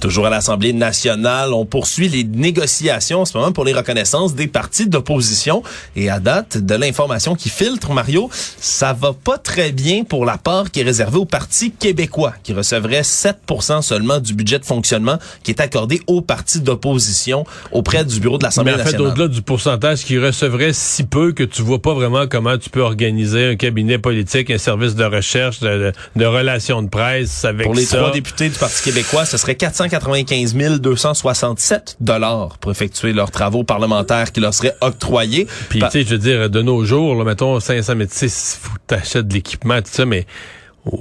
Toujours 0.00 0.26
à 0.26 0.30
l'Assemblée 0.30 0.72
nationale, 0.72 1.52
on 1.52 1.64
poursuit 1.64 2.08
les 2.08 2.22
négociations 2.22 3.22
en 3.22 3.24
ce 3.24 3.36
moment 3.36 3.50
pour 3.50 3.64
les 3.64 3.72
reconnaissances 3.72 4.34
des 4.34 4.46
partis 4.46 4.86
d'opposition. 4.88 5.62
Et 5.96 6.08
à 6.08 6.20
date, 6.20 6.58
de 6.58 6.74
l'information 6.76 7.34
qui 7.34 7.48
filtre, 7.48 7.92
Mario, 7.92 8.30
ça 8.60 8.92
va 8.92 9.12
pas 9.12 9.38
très 9.38 9.72
bien 9.72 10.04
pour 10.04 10.24
la 10.24 10.38
part 10.38 10.70
qui 10.70 10.80
est 10.80 10.84
réservée 10.84 11.18
au 11.18 11.24
Parti 11.24 11.72
québécois, 11.72 12.34
qui 12.44 12.52
recevrait 12.52 13.00
7% 13.00 13.82
seulement 13.82 14.18
du 14.20 14.34
budget 14.34 14.60
de 14.60 14.64
fonctionnement 14.64 15.18
qui 15.42 15.50
est 15.50 15.60
accordé 15.60 16.00
aux 16.06 16.20
partis 16.20 16.60
d'opposition 16.60 17.44
auprès 17.72 18.04
du 18.04 18.20
bureau 18.20 18.38
de 18.38 18.44
l'Assemblée 18.44 18.72
Mais 18.72 18.80
en 18.80 18.84
fait, 18.84 18.92
nationale. 18.92 19.12
au-delà 19.12 19.28
du 19.28 19.42
pourcentage 19.42 20.04
qui 20.04 20.18
recevrait 20.18 20.72
si 20.72 21.04
peu 21.04 21.32
que 21.32 21.42
tu 21.42 21.62
vois 21.62 21.82
pas 21.82 21.94
vraiment 21.94 22.26
comment 22.28 22.56
tu 22.56 22.70
peux 22.70 22.82
organiser 22.82 23.46
un 23.46 23.56
cabinet 23.56 23.98
politique, 23.98 24.50
un 24.50 24.58
service 24.58 24.94
de 24.94 25.04
recherche, 25.04 25.60
de, 25.60 25.92
relations 26.24 26.82
de 26.82 26.88
presse 26.88 27.44
avec 27.44 27.66
Pour 27.66 27.74
les 27.74 27.84
ça. 27.84 27.98
trois 27.98 28.12
députés 28.12 28.48
du 28.48 28.58
Parti 28.58 28.82
québécois, 28.82 29.24
ce 29.24 29.36
serait 29.36 29.56
495 29.88 30.80
267 30.80 31.96
dollars 32.00 32.58
pour 32.58 32.70
effectuer 32.70 33.12
leurs 33.12 33.30
travaux 33.30 33.64
parlementaires 33.64 34.32
qui 34.32 34.40
leur 34.40 34.54
seraient 34.54 34.76
octroyés. 34.80 35.46
Puis, 35.68 35.80
tu 35.80 35.90
sais, 35.90 36.02
je 36.04 36.10
veux 36.10 36.18
dire, 36.18 36.50
de 36.50 36.62
nos 36.62 36.84
jours, 36.84 37.14
là, 37.16 37.24
mettons 37.24 37.58
500 37.60 37.94
mais 37.96 38.06
tu 38.06 38.28
sais, 38.28 38.28
faut 38.28 38.74
que 38.74 38.80
t'achètes 38.86 39.28
de 39.28 39.34
l'équipement, 39.34 39.78
tout 39.80 39.90
ça, 39.90 40.04
mais 40.04 40.26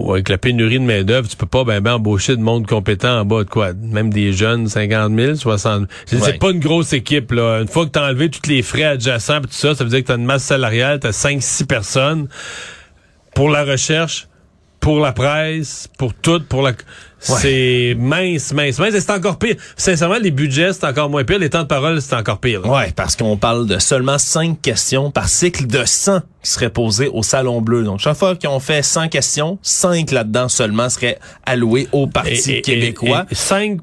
avec 0.10 0.28
la 0.28 0.38
pénurie 0.38 0.80
de 0.80 0.84
main-d'œuvre, 0.84 1.30
tu 1.30 1.38
peux 1.38 1.46
pas 1.46 1.64
ben, 1.64 1.80
ben 1.80 1.94
embaucher 1.94 2.36
de 2.36 2.42
monde 2.42 2.68
compétent 2.68 3.20
en 3.22 3.26
bas 3.26 3.44
de 3.46 3.50
quoi? 3.50 3.72
Même 3.74 4.12
des 4.12 4.34
jeunes, 4.34 4.68
50 4.68 5.16
000, 5.16 5.36
60 5.36 5.88
000. 6.10 6.24
C'est 6.24 6.32
Ouais. 6.34 6.38
pas 6.38 6.50
une 6.52 6.60
grosse 6.60 6.92
équipe, 6.94 7.32
là. 7.32 7.62
Une 7.62 7.68
fois 7.70 7.86
que 7.86 7.92
t'as 7.92 8.08
enlevé 8.10 8.30
tous 8.30 8.50
les 8.50 8.64
frais 8.64 8.84
adjacents 8.84 9.40
pis 9.40 9.48
tout 9.48 9.54
ça, 9.54 9.76
ça 9.76 9.84
veut 9.84 9.90
dire 9.90 10.00
que 10.02 10.08
t'as 10.08 10.18
une 10.18 10.26
masse 10.26 10.44
salariale, 10.44 11.00
t'as 11.00 11.12
5-6 11.12 11.66
personnes 11.68 12.28
pour 13.34 13.50
la 13.50 13.64
recherche, 13.64 14.28
pour 14.82 15.00
la 15.00 15.14
presse, 15.14 15.88
pour 15.98 16.14
tout, 16.14 16.42
pour 16.50 16.64
la... 16.64 16.74
C'est 17.20 17.96
mince, 18.00 18.54
mince, 18.54 18.80
mince. 18.80 18.94
Et 18.94 19.02
c'est 19.02 19.12
encore 19.12 19.38
pire. 19.38 19.56
Sincèrement, 19.76 20.18
les 20.22 20.32
budgets, 20.32 20.74
c'est 20.74 20.86
encore 20.86 21.10
moins 21.10 21.24
pire. 21.24 21.40
Les 21.40 21.50
temps 21.50 21.64
de 21.64 21.68
parole, 21.68 22.02
c'est 22.02 22.16
encore 22.16 22.40
pire. 22.40 22.62
là. 22.62 22.70
Ouais, 22.70 22.94
parce 22.96 23.16
qu'on 23.16 23.38
parle 23.38 23.66
de 23.68 23.80
seulement 23.80 24.18
5 24.18 24.62
questions 24.62 25.10
par 25.12 25.28
cycle 25.28 25.66
de 25.68 25.84
100 25.84 26.22
qui 26.44 26.52
seraient 26.52 26.70
posées 26.70 27.08
au 27.08 27.24
Salon 27.24 27.62
Bleu. 27.62 27.84
Donc, 27.84 28.00
chaque 28.00 28.18
fois 28.18 28.36
qu'on 28.36 28.60
fait 28.60 28.84
100 28.84 29.10
questions, 29.10 29.58
5 29.62 30.12
là-dedans 30.12 30.48
seulement 30.48 30.90
seraient 30.90 31.20
allouées 31.46 31.88
au 31.92 32.08
Parti 32.08 32.62
québécois. 32.62 33.26
et 33.32 33.36
5 33.36 33.80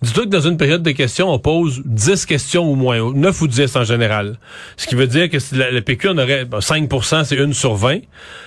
Dis-toi 0.00 0.24
que 0.26 0.28
dans 0.30 0.40
une 0.40 0.56
période 0.56 0.82
de 0.82 0.92
questions, 0.92 1.28
on 1.28 1.40
pose 1.40 1.82
10 1.84 2.24
questions 2.24 2.70
ou 2.70 2.76
moins, 2.76 3.12
9 3.12 3.40
ou 3.42 3.48
10 3.48 3.74
en 3.74 3.82
général. 3.82 4.38
Ce 4.76 4.86
qui 4.86 4.94
veut 4.94 5.08
dire 5.08 5.28
que 5.28 5.40
si 5.40 5.56
la- 5.56 5.72
le 5.72 5.80
PQ, 5.80 6.10
on 6.10 6.18
aurait 6.18 6.44
bon, 6.44 6.60
5 6.60 6.88
c'est 7.24 7.34
une 7.36 7.52
sur 7.52 7.74
20. 7.74 7.98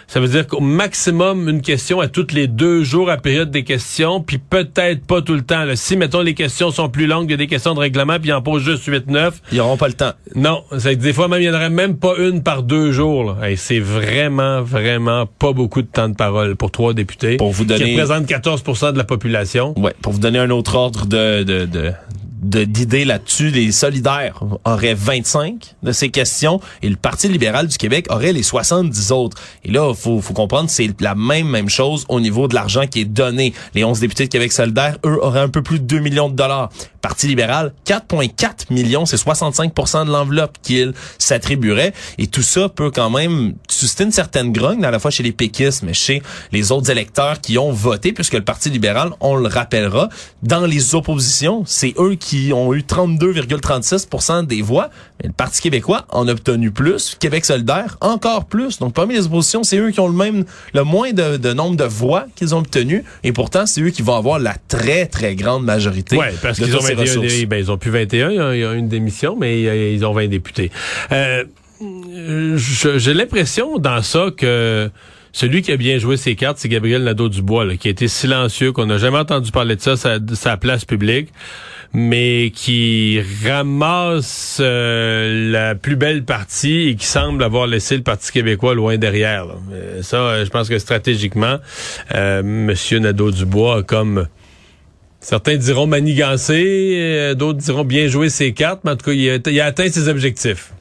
Ça 0.07 0.19
veut 0.21 0.27
dire 0.29 0.47
qu'au 0.47 0.59
maximum, 0.61 1.49
une 1.49 1.61
question 1.61 1.99
à 1.99 2.07
toutes 2.07 2.31
les 2.31 2.47
deux 2.47 2.83
jours 2.83 3.09
à 3.09 3.17
période 3.17 3.51
des 3.51 3.63
questions, 3.63 4.21
puis 4.21 4.37
peut-être 4.37 5.05
pas 5.05 5.21
tout 5.21 5.33
le 5.33 5.41
temps. 5.41 5.63
là. 5.65 5.75
Si, 5.75 5.97
mettons, 5.97 6.21
les 6.21 6.33
questions 6.33 6.71
sont 6.71 6.87
plus 6.89 7.05
longues, 7.07 7.25
il 7.29 7.31
y 7.31 7.33
a 7.33 7.37
des 7.37 7.47
questions 7.47 7.73
de 7.73 7.79
règlement, 7.79 8.17
puis 8.19 8.29
ils 8.29 8.33
en 8.33 8.41
posent 8.41 8.63
juste 8.63 8.85
8-9. 8.85 9.41
Ils 9.51 9.57
n'auront 9.57 9.77
pas 9.77 9.87
le 9.87 9.93
temps. 9.93 10.13
Non, 10.35 10.63
c'est 10.77 10.95
que 10.95 11.01
des 11.01 11.11
fois 11.13 11.27
même 11.27 11.41
il 11.41 11.45
y 11.45 11.49
en 11.49 11.53
aurait 11.53 11.69
même 11.69 11.97
pas 11.97 12.13
une 12.17 12.43
par 12.43 12.63
deux 12.63 12.91
jours. 12.93 13.35
Hey, 13.43 13.57
c'est 13.57 13.79
vraiment 13.79 14.61
vraiment 14.61 15.25
pas 15.25 15.51
beaucoup 15.53 15.81
de 15.81 15.87
temps 15.87 16.07
de 16.09 16.15
parole 16.15 16.55
pour 16.55 16.71
trois 16.71 16.93
députés 16.93 17.35
Pour 17.37 17.51
vous 17.51 17.65
donner- 17.65 17.83
qui 17.83 17.91
représentent 17.91 18.25
14% 18.27 18.93
de 18.93 18.97
la 18.97 19.03
population. 19.03 19.73
Ouais, 19.77 19.93
pour 20.01 20.13
vous 20.13 20.19
donner 20.19 20.39
un 20.39 20.49
autre 20.49 20.75
ordre 20.75 21.05
de 21.05 21.40
de 21.43 21.67
de 21.67 21.95
d'idées 22.41 23.05
là-dessus, 23.05 23.51
les 23.51 23.71
solidaires 23.71 24.43
auraient 24.65 24.95
25 24.95 25.75
de 25.83 25.91
ces 25.91 26.09
questions 26.09 26.59
et 26.81 26.89
le 26.89 26.95
Parti 26.95 27.27
libéral 27.27 27.67
du 27.67 27.77
Québec 27.77 28.07
aurait 28.09 28.33
les 28.33 28.43
70 28.43 29.11
autres. 29.11 29.37
Et 29.63 29.71
là, 29.71 29.93
faut 29.93 30.21
faut 30.21 30.33
comprendre, 30.33 30.69
c'est 30.69 30.89
la 30.99 31.15
même 31.15 31.47
même 31.47 31.69
chose 31.69 32.05
au 32.09 32.19
niveau 32.19 32.47
de 32.47 32.55
l'argent 32.55 32.87
qui 32.87 33.01
est 33.01 33.05
donné. 33.05 33.53
Les 33.75 33.83
11 33.83 33.99
députés 33.99 34.25
de 34.25 34.29
Québec 34.29 34.51
solidaire, 34.51 34.97
eux, 35.05 35.19
auraient 35.21 35.39
un 35.39 35.49
peu 35.49 35.61
plus 35.61 35.79
de 35.79 35.85
2 35.85 35.99
millions 35.99 36.29
de 36.29 36.35
dollars. 36.35 36.69
Parti 37.01 37.27
libéral, 37.27 37.73
4,4 37.87 38.71
millions, 38.71 39.05
c'est 39.05 39.17
65 39.17 39.73
de 40.05 40.11
l'enveloppe 40.11 40.57
qu'il 40.61 40.93
s'attribuerait. 41.17 41.93
Et 42.19 42.27
tout 42.27 42.43
ça 42.43 42.69
peut 42.69 42.91
quand 42.91 43.09
même 43.09 43.55
susciter 43.67 44.03
une 44.03 44.11
certaine 44.11 44.51
grogne, 44.51 44.85
à 44.85 44.91
la 44.91 44.99
fois 44.99 45.09
chez 45.09 45.23
les 45.23 45.31
péquistes, 45.31 45.81
mais 45.83 45.93
chez 45.93 46.21
les 46.51 46.71
autres 46.71 46.91
électeurs 46.91 47.41
qui 47.41 47.57
ont 47.57 47.71
voté, 47.71 48.13
puisque 48.13 48.33
le 48.33 48.43
Parti 48.43 48.69
libéral, 48.69 49.11
on 49.19 49.35
le 49.35 49.47
rappellera, 49.47 50.09
dans 50.43 50.65
les 50.65 50.93
oppositions, 50.93 51.63
c'est 51.65 51.95
eux 51.97 52.15
qui 52.15 52.30
ont 52.53 52.73
eu 52.73 52.79
32,36% 52.81 54.45
des 54.45 54.61
voix. 54.61 54.89
Mais 55.21 55.27
le 55.27 55.33
Parti 55.33 55.61
québécois 55.61 56.05
en 56.09 56.27
a 56.27 56.31
obtenu 56.31 56.71
plus. 56.71 57.15
Québec 57.19 57.45
solidaire, 57.45 57.97
encore 58.01 58.45
plus. 58.45 58.79
Donc, 58.79 58.93
parmi 58.93 59.13
les 59.15 59.25
oppositions, 59.25 59.63
c'est 59.63 59.77
eux 59.77 59.91
qui 59.91 59.99
ont 59.99 60.07
le 60.07 60.15
même, 60.15 60.45
le 60.73 60.83
moins 60.83 61.11
de, 61.13 61.37
de 61.37 61.53
nombre 61.53 61.75
de 61.77 61.83
voix 61.83 62.25
qu'ils 62.35 62.55
ont 62.55 62.59
obtenu. 62.59 63.03
Et 63.23 63.31
pourtant, 63.31 63.65
c'est 63.65 63.81
eux 63.81 63.89
qui 63.89 64.01
vont 64.01 64.15
avoir 64.15 64.39
la 64.39 64.55
très, 64.67 65.05
très 65.05 65.35
grande 65.35 65.63
majorité 65.65 66.17
Ouais, 66.17 66.33
parce 66.41 66.57
qu'ils 66.57 66.73
ont 66.75 66.79
toutes 66.79 66.87
ces 66.87 66.93
21 66.95 67.01
ressources. 67.05 67.27
dé- 67.27 67.45
ben, 67.45 67.57
ils 67.57 67.71
ont 67.71 67.77
plus 67.77 67.91
21, 67.91 68.29
il 68.53 68.59
y 68.59 68.63
a- 68.63 68.73
une 68.73 68.87
démission, 68.89 69.35
mais 69.39 69.65
euh, 69.67 69.91
ils 69.93 70.05
ont 70.05 70.13
20 70.13 70.27
députés. 70.27 70.71
Euh, 71.11 71.43
J'ai 72.97 73.13
l'impression 73.13 73.77
dans 73.77 74.01
ça 74.01 74.27
que 74.35 74.89
celui 75.31 75.61
qui 75.61 75.71
a 75.71 75.77
bien 75.77 75.97
joué 75.97 76.17
ses 76.17 76.35
cartes, 76.35 76.57
c'est 76.59 76.69
Gabriel 76.69 77.03
Nadeau-Dubois, 77.03 77.65
là, 77.65 77.77
qui 77.77 77.87
a 77.87 77.91
été 77.91 78.07
silencieux, 78.07 78.71
qu'on 78.71 78.85
n'a 78.85 78.97
jamais 78.97 79.17
entendu 79.17 79.51
parler 79.51 79.75
de 79.75 79.81
ça, 79.81 79.95
sa, 79.95 80.17
sa 80.33 80.57
place 80.57 80.85
publique, 80.85 81.29
mais 81.93 82.51
qui 82.55 83.21
ramasse 83.45 84.59
euh, 84.61 85.51
la 85.51 85.75
plus 85.75 85.95
belle 85.95 86.23
partie 86.23 86.89
et 86.89 86.95
qui 86.95 87.05
semble 87.05 87.43
avoir 87.43 87.67
laissé 87.67 87.97
le 87.97 88.03
Parti 88.03 88.31
québécois 88.31 88.75
loin 88.75 88.97
derrière. 88.97 89.47
Euh, 89.73 90.01
Ça, 90.01 90.17
euh, 90.17 90.45
je 90.45 90.49
pense 90.49 90.69
que 90.69 90.79
stratégiquement, 90.79 91.57
euh, 92.15 92.41
Monsieur 92.43 92.99
Nadeau-Dubois 92.99 93.79
a 93.79 93.83
comme 93.83 94.27
Certains 95.19 95.55
diront 95.55 95.85
manigancé, 95.85 96.95
euh, 96.97 97.35
d'autres 97.35 97.59
diront 97.59 97.83
bien 97.83 98.07
jouer 98.07 98.29
ses 98.29 98.53
cartes, 98.53 98.81
mais 98.83 98.91
en 98.91 98.95
tout 98.95 99.05
cas, 99.05 99.11
il 99.11 99.59
a 99.59 99.65
atteint 99.65 99.87
ses 99.87 100.07
objectifs. 100.07 100.73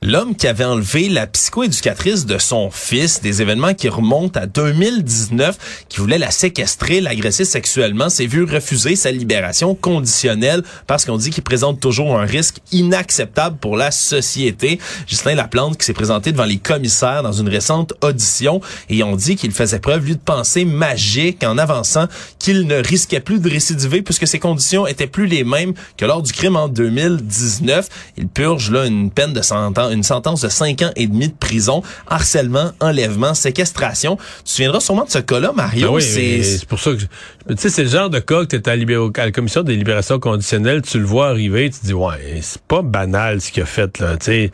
L'homme 0.00 0.36
qui 0.36 0.46
avait 0.46 0.64
enlevé 0.64 1.08
la 1.08 1.26
psychoéducatrice 1.26 2.24
de 2.24 2.38
son 2.38 2.70
fils, 2.70 3.20
des 3.20 3.42
événements 3.42 3.74
qui 3.74 3.88
remontent 3.88 4.38
à 4.38 4.46
2019, 4.46 5.84
qui 5.88 5.98
voulait 5.98 6.18
la 6.18 6.30
séquestrer, 6.30 7.00
l'agresser 7.00 7.44
sexuellement, 7.44 8.08
s'est 8.08 8.26
vu 8.26 8.44
refuser 8.44 8.94
sa 8.94 9.10
libération 9.10 9.74
conditionnelle 9.74 10.62
parce 10.86 11.04
qu'on 11.04 11.16
dit 11.16 11.30
qu'il 11.30 11.42
présente 11.42 11.80
toujours 11.80 12.16
un 12.16 12.24
risque 12.24 12.58
inacceptable 12.70 13.56
pour 13.56 13.76
la 13.76 13.90
société. 13.90 14.78
Justin 15.08 15.34
Laplante 15.34 15.76
qui 15.76 15.84
s'est 15.84 15.94
présenté 15.94 16.30
devant 16.30 16.44
les 16.44 16.58
commissaires 16.58 17.24
dans 17.24 17.32
une 17.32 17.48
récente 17.48 17.92
audition 18.00 18.60
et 18.88 19.02
on 19.02 19.16
dit 19.16 19.34
qu'il 19.34 19.50
faisait 19.50 19.80
preuve, 19.80 20.04
lui, 20.04 20.14
de 20.14 20.20
pensée 20.20 20.64
magique 20.64 21.42
en 21.42 21.58
avançant 21.58 22.06
qu'il 22.38 22.68
ne 22.68 22.76
risquait 22.76 23.18
plus 23.18 23.40
de 23.40 23.50
récidiver 23.50 24.02
puisque 24.02 24.28
ses 24.28 24.38
conditions 24.38 24.86
étaient 24.86 25.08
plus 25.08 25.26
les 25.26 25.42
mêmes 25.42 25.74
que 25.96 26.04
lors 26.04 26.22
du 26.22 26.32
crime 26.32 26.54
en 26.54 26.68
2019. 26.68 27.88
Il 28.16 28.28
purge 28.28 28.70
là 28.70 28.86
une 28.86 29.10
peine 29.10 29.32
de 29.32 29.42
100 29.42 29.76
ans, 29.76 29.87
une 29.90 30.02
sentence 30.02 30.40
de 30.40 30.48
5 30.48 30.82
ans 30.82 30.90
et 30.96 31.06
demi 31.06 31.28
de 31.28 31.34
prison, 31.34 31.82
harcèlement, 32.06 32.72
enlèvement, 32.80 33.34
séquestration. 33.34 34.16
Tu 34.38 34.44
te 34.44 34.50
souviendras 34.50 34.80
sûrement 34.80 35.04
de 35.04 35.10
ce 35.10 35.18
cas-là, 35.18 35.52
Mario. 35.54 35.88
Ben 35.88 35.94
oui, 35.94 36.02
c'est 36.02 36.42
c'est 36.42 36.66
pour 36.66 36.78
ça 36.80 36.92
que... 36.92 36.98
je- 36.98 37.06
Tu 37.48 37.54
sais, 37.56 37.70
c'est 37.70 37.84
le 37.84 37.88
genre 37.88 38.10
de 38.10 38.18
cas 38.18 38.44
que 38.44 38.56
t'es 38.56 38.68
à, 38.68 38.72
à 38.72 39.24
la 39.26 39.32
commission 39.32 39.62
des 39.62 39.74
libérations 39.76 40.18
conditionnelles, 40.18 40.82
tu 40.82 40.98
le 40.98 41.06
vois 41.06 41.28
arriver, 41.28 41.70
tu 41.70 41.78
te 41.80 41.86
dis, 41.86 41.94
ouais, 41.94 42.40
c'est 42.42 42.60
pas 42.62 42.82
banal 42.82 43.40
ce 43.40 43.50
qu'il 43.50 43.62
a 43.62 43.66
fait, 43.66 43.98
là, 44.00 44.16
tu 44.18 44.26
sais. 44.26 44.50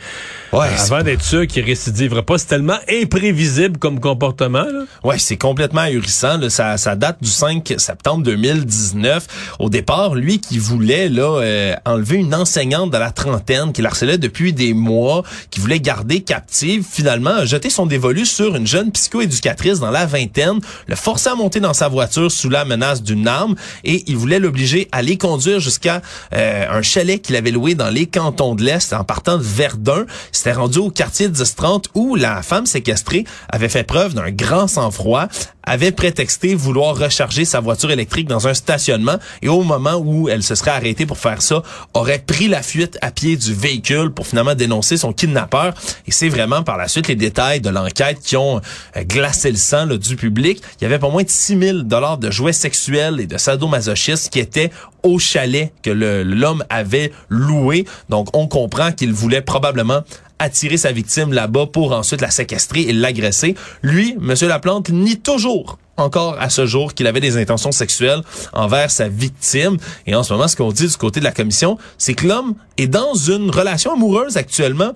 Ouais, 0.53 0.67
c'est 0.77 0.93
Avant 0.93 1.03
d'être 1.03 1.23
sûr 1.23 1.47
qu'il 1.49 1.65
récidivera 1.65 2.23
pas, 2.23 2.39
c'est 2.39 2.47
tellement 2.47 2.79
imprévisible 2.89 3.79
comme 3.79 3.99
comportement, 4.01 4.63
là. 4.65 4.85
Ouais, 5.03 5.19
c'est 5.19 5.37
complètement 5.37 5.81
ahurissant. 5.83 6.39
Là. 6.39 6.49
Ça, 6.51 6.77
ça 6.77 6.95
date 6.95 7.19
du 7.21 7.29
5 7.31 7.75
septembre 7.79 8.23
2019. 8.25 9.27
Au 9.59 9.69
départ, 9.71 10.15
lui 10.15 10.39
qui 10.39 10.59
voulait 10.59 11.09
là 11.09 11.41
euh, 11.41 11.75
enlever 11.85 12.17
une 12.19 12.35
enseignante 12.35 12.93
de 12.93 12.97
la 12.99 13.11
trentaine 13.11 13.73
qu'il 13.73 13.87
harcelait 13.87 14.19
depuis 14.19 14.53
des 14.53 14.73
mois, 14.73 15.24
qui 15.51 15.61
voulait 15.61 15.81
garder 15.81 16.21
captive, 16.21 16.85
finalement 16.89 17.31
a 17.31 17.45
jeté 17.45 17.71
son 17.71 17.87
dévolu 17.87 18.27
sur 18.27 18.57
une 18.57 18.67
jeune 18.67 18.93
psychoéducatrice 18.93 19.81
dans 19.81 19.91
la 19.91 20.07
vingtaine, 20.07 20.61
le 20.87 20.97
forçait 20.97 21.31
à 21.31 21.35
monter 21.35 21.61
dans 21.61 21.75
sa 21.75 21.89
voiture 21.89 22.31
sous 22.31 22.49
la 22.49 22.65
menace 22.65 23.03
d'une 23.03 23.27
arme 23.29 23.55
et 23.85 24.05
il 24.07 24.17
voulait 24.17 24.39
l'obliger 24.39 24.89
à 24.93 25.03
les 25.03 25.17
conduire 25.17 25.61
jusqu'à 25.61 26.03
euh, 26.35 26.67
un 26.71 26.83
chalet 26.83 27.21
qu'il 27.21 27.37
avait 27.37 27.51
loué 27.51 27.75
dans 27.75 27.91
les 27.91 28.07
cantons 28.07 28.55
de 28.55 28.63
l'Est 28.63 28.93
en 28.93 29.05
partant 29.05 29.39
de 29.39 29.43
Verdun. 29.43 30.05
Il 30.33 30.37
s'était 30.37 30.53
rendu 30.53 30.79
au 30.79 30.91
quartier 30.91 31.29
1030 31.29 31.89
où 31.95 32.15
la 32.15 32.43
femme 32.43 32.67
séquestrée 32.67 33.25
avait 33.49 33.69
fait 33.69 33.85
preuve 33.85 34.15
d'un 34.15 34.31
grand 34.31 34.69
sang-froid, 34.69 35.29
avait 35.63 35.93
prétexté 35.93 36.55
vouloir 36.55 36.97
recharger 36.97 37.45
sa 37.45 37.61
voiture 37.61 37.91
électrique 37.91 38.29
dans 38.29 38.49
un 38.49 38.55
stationnement 38.55 39.17
et 39.41 39.49
au 39.49 39.63
moment 39.63 39.97
où 39.97 40.29
elle 40.29 40.43
se 40.43 40.55
serait 40.55 40.73
arrêtée 40.73 41.07
pour 41.07 41.19
faire 41.19 41.41
ça, 41.41 41.63
aurait 41.95 42.19
pris 42.19 42.49
la 42.49 42.63
fuite 42.63 42.99
à 43.01 43.11
pied 43.11 43.37
du 43.37 43.55
véhicule 43.55 44.11
pour 44.11 44.27
finalement 44.27 44.55
dénoncer 44.55 44.97
son 44.97 45.13
kidnappeur. 45.15 45.75
Et 46.07 46.13
c'est 46.13 46.29
vraiment 46.29 46.63
par 46.63 46.77
la 46.77 46.89
suite 46.89 47.09
les 47.09 47.17
détails 47.17 47.61
de 47.61 47.71
l'enquête 47.71 48.19
qui 48.21 48.37
ont 48.37 48.61
euh, 48.97 49.05
glacé 49.05 49.51
le 49.51 49.57
sang 49.57 49.87
du 49.87 50.17
public. 50.17 50.63
Il 50.81 50.85
y 50.85 50.87
avait 50.87 50.99
pas 50.99 51.09
moins 51.09 51.23
de 51.23 51.31
6 51.31 51.59
000 51.59 51.79
dollars 51.83 52.19
de 52.19 52.31
jouets 52.31 52.53
sexuels 52.53 53.21
et 53.21 53.27
de 53.27 53.39
sadomasochistes 53.39 54.31
qui 54.31 54.41
étaient 54.41 54.71
au 55.03 55.19
chalet 55.19 55.73
que 55.83 55.91
l'homme 55.91 56.65
avait 56.71 57.13
loué. 57.29 57.87
Donc 58.09 58.29
on 58.37 58.47
comprend 58.47 58.93
qu'il 58.93 59.13
voulait 59.13 59.43
probablement 59.43 60.03
attirer 60.39 60.77
sa 60.77 60.93
victime 60.93 61.33
là-bas 61.33 61.67
pour 61.67 61.93
ensuite 61.93 62.21
la 62.21 62.31
séquestrer 62.31 62.83
et 62.83 62.93
l'agresser. 62.93 63.55
Lui, 63.83 64.17
Monsieur 64.19 64.49
Laplante, 64.49 64.91
nie 64.91 65.19
toujours 65.19 65.79
encore 65.97 66.37
à 66.41 66.51
ce 66.51 66.67
jour 66.67 66.95
qu'il 66.95 67.07
avait 67.07 67.21
des 67.21 67.37
intentions 67.37 67.73
sexuelles 67.73 68.23
envers 68.53 68.91
sa 68.91 69.09
victime. 69.09 69.77
Et 70.07 70.15
en 70.15 70.23
ce 70.23 70.33
moment, 70.33 70.49
ce 70.49 70.57
qu'on 70.57 70.73
dit 70.73 70.87
du 70.87 70.97
côté 70.97 71.21
de 71.21 71.25
la 71.25 71.33
commission, 71.33 71.79
c'est 71.99 72.15
que 72.15 72.27
l'homme 72.27 72.55
est 72.77 72.89
dans 72.89 73.15
une 73.15 73.51
relation 73.51 73.93
amoureuse 73.93 74.37
actuellement 74.37 74.93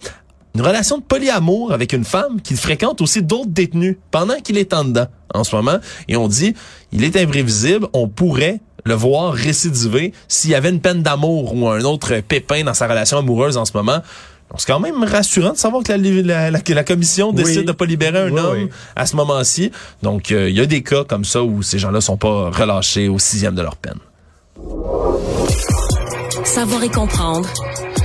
une 0.55 0.63
relation 0.63 0.99
de 0.99 1.03
polyamour 1.03 1.73
avec 1.73 1.93
une 1.93 2.05
femme 2.05 2.41
qui 2.41 2.57
fréquente 2.57 3.01
aussi 3.01 3.23
d'autres 3.23 3.51
détenus 3.51 3.97
pendant 4.11 4.41
qu'il 4.41 4.59
est 4.59 4.73
en 4.75 4.85
dedans 4.85 5.07
en 5.33 5.45
ce 5.45 5.55
moment. 5.55 5.79
Et 6.09 6.17
on 6.17 6.27
dit, 6.27 6.55
il 6.91 7.05
est 7.05 7.17
imprévisible, 7.17 7.87
on 7.93 8.09
pourrait 8.09 8.61
le 8.85 8.95
voir 8.95 9.35
récidiver 9.35 10.13
s'il 10.27 10.51
y 10.51 10.55
avait 10.55 10.71
une 10.71 10.81
peine 10.81 11.03
d'amour 11.03 11.55
ou 11.55 11.69
un 11.69 11.83
autre 11.83 12.21
pépin 12.27 12.65
dans 12.65 12.75
sa 12.75 12.89
relation 12.89 13.19
amoureuse 13.19 13.57
en 13.57 13.65
ce 13.65 13.73
moment. 13.77 14.01
Donc, 14.51 14.61
c'est 14.61 14.67
quand 14.73 14.81
même 14.81 15.03
rassurant 15.05 15.53
de 15.53 15.59
savoir 15.59 15.83
que 15.83 15.93
la, 15.93 16.51
la, 16.51 16.61
la 16.67 16.85
commission 16.85 17.33
décide 17.33 17.67
de 17.67 17.73
pas 17.73 17.85
libérer 17.85 18.19
un 18.19 18.37
homme 18.37 18.69
à 18.97 19.05
ce 19.07 19.15
moment-ci. 19.17 19.71
Donc, 20.03 20.33
euh, 20.33 20.49
il 20.49 20.57
y 20.57 20.61
a 20.61 20.67
des 20.67 20.83
cas 20.83 21.05
comme 21.05 21.25
ça 21.25 21.43
où 21.43 21.63
ces 21.63 21.79
gens-là 21.79 22.01
sont 22.01 22.17
pas 22.17 22.51
relâchés 22.51 23.09
au 23.09 23.19
sixième 23.19 23.55
de 23.55 23.63
leur 23.63 23.77
peine. 23.77 23.99
Savoir 26.45 26.83
et 26.83 26.89
comprendre. 26.89 27.49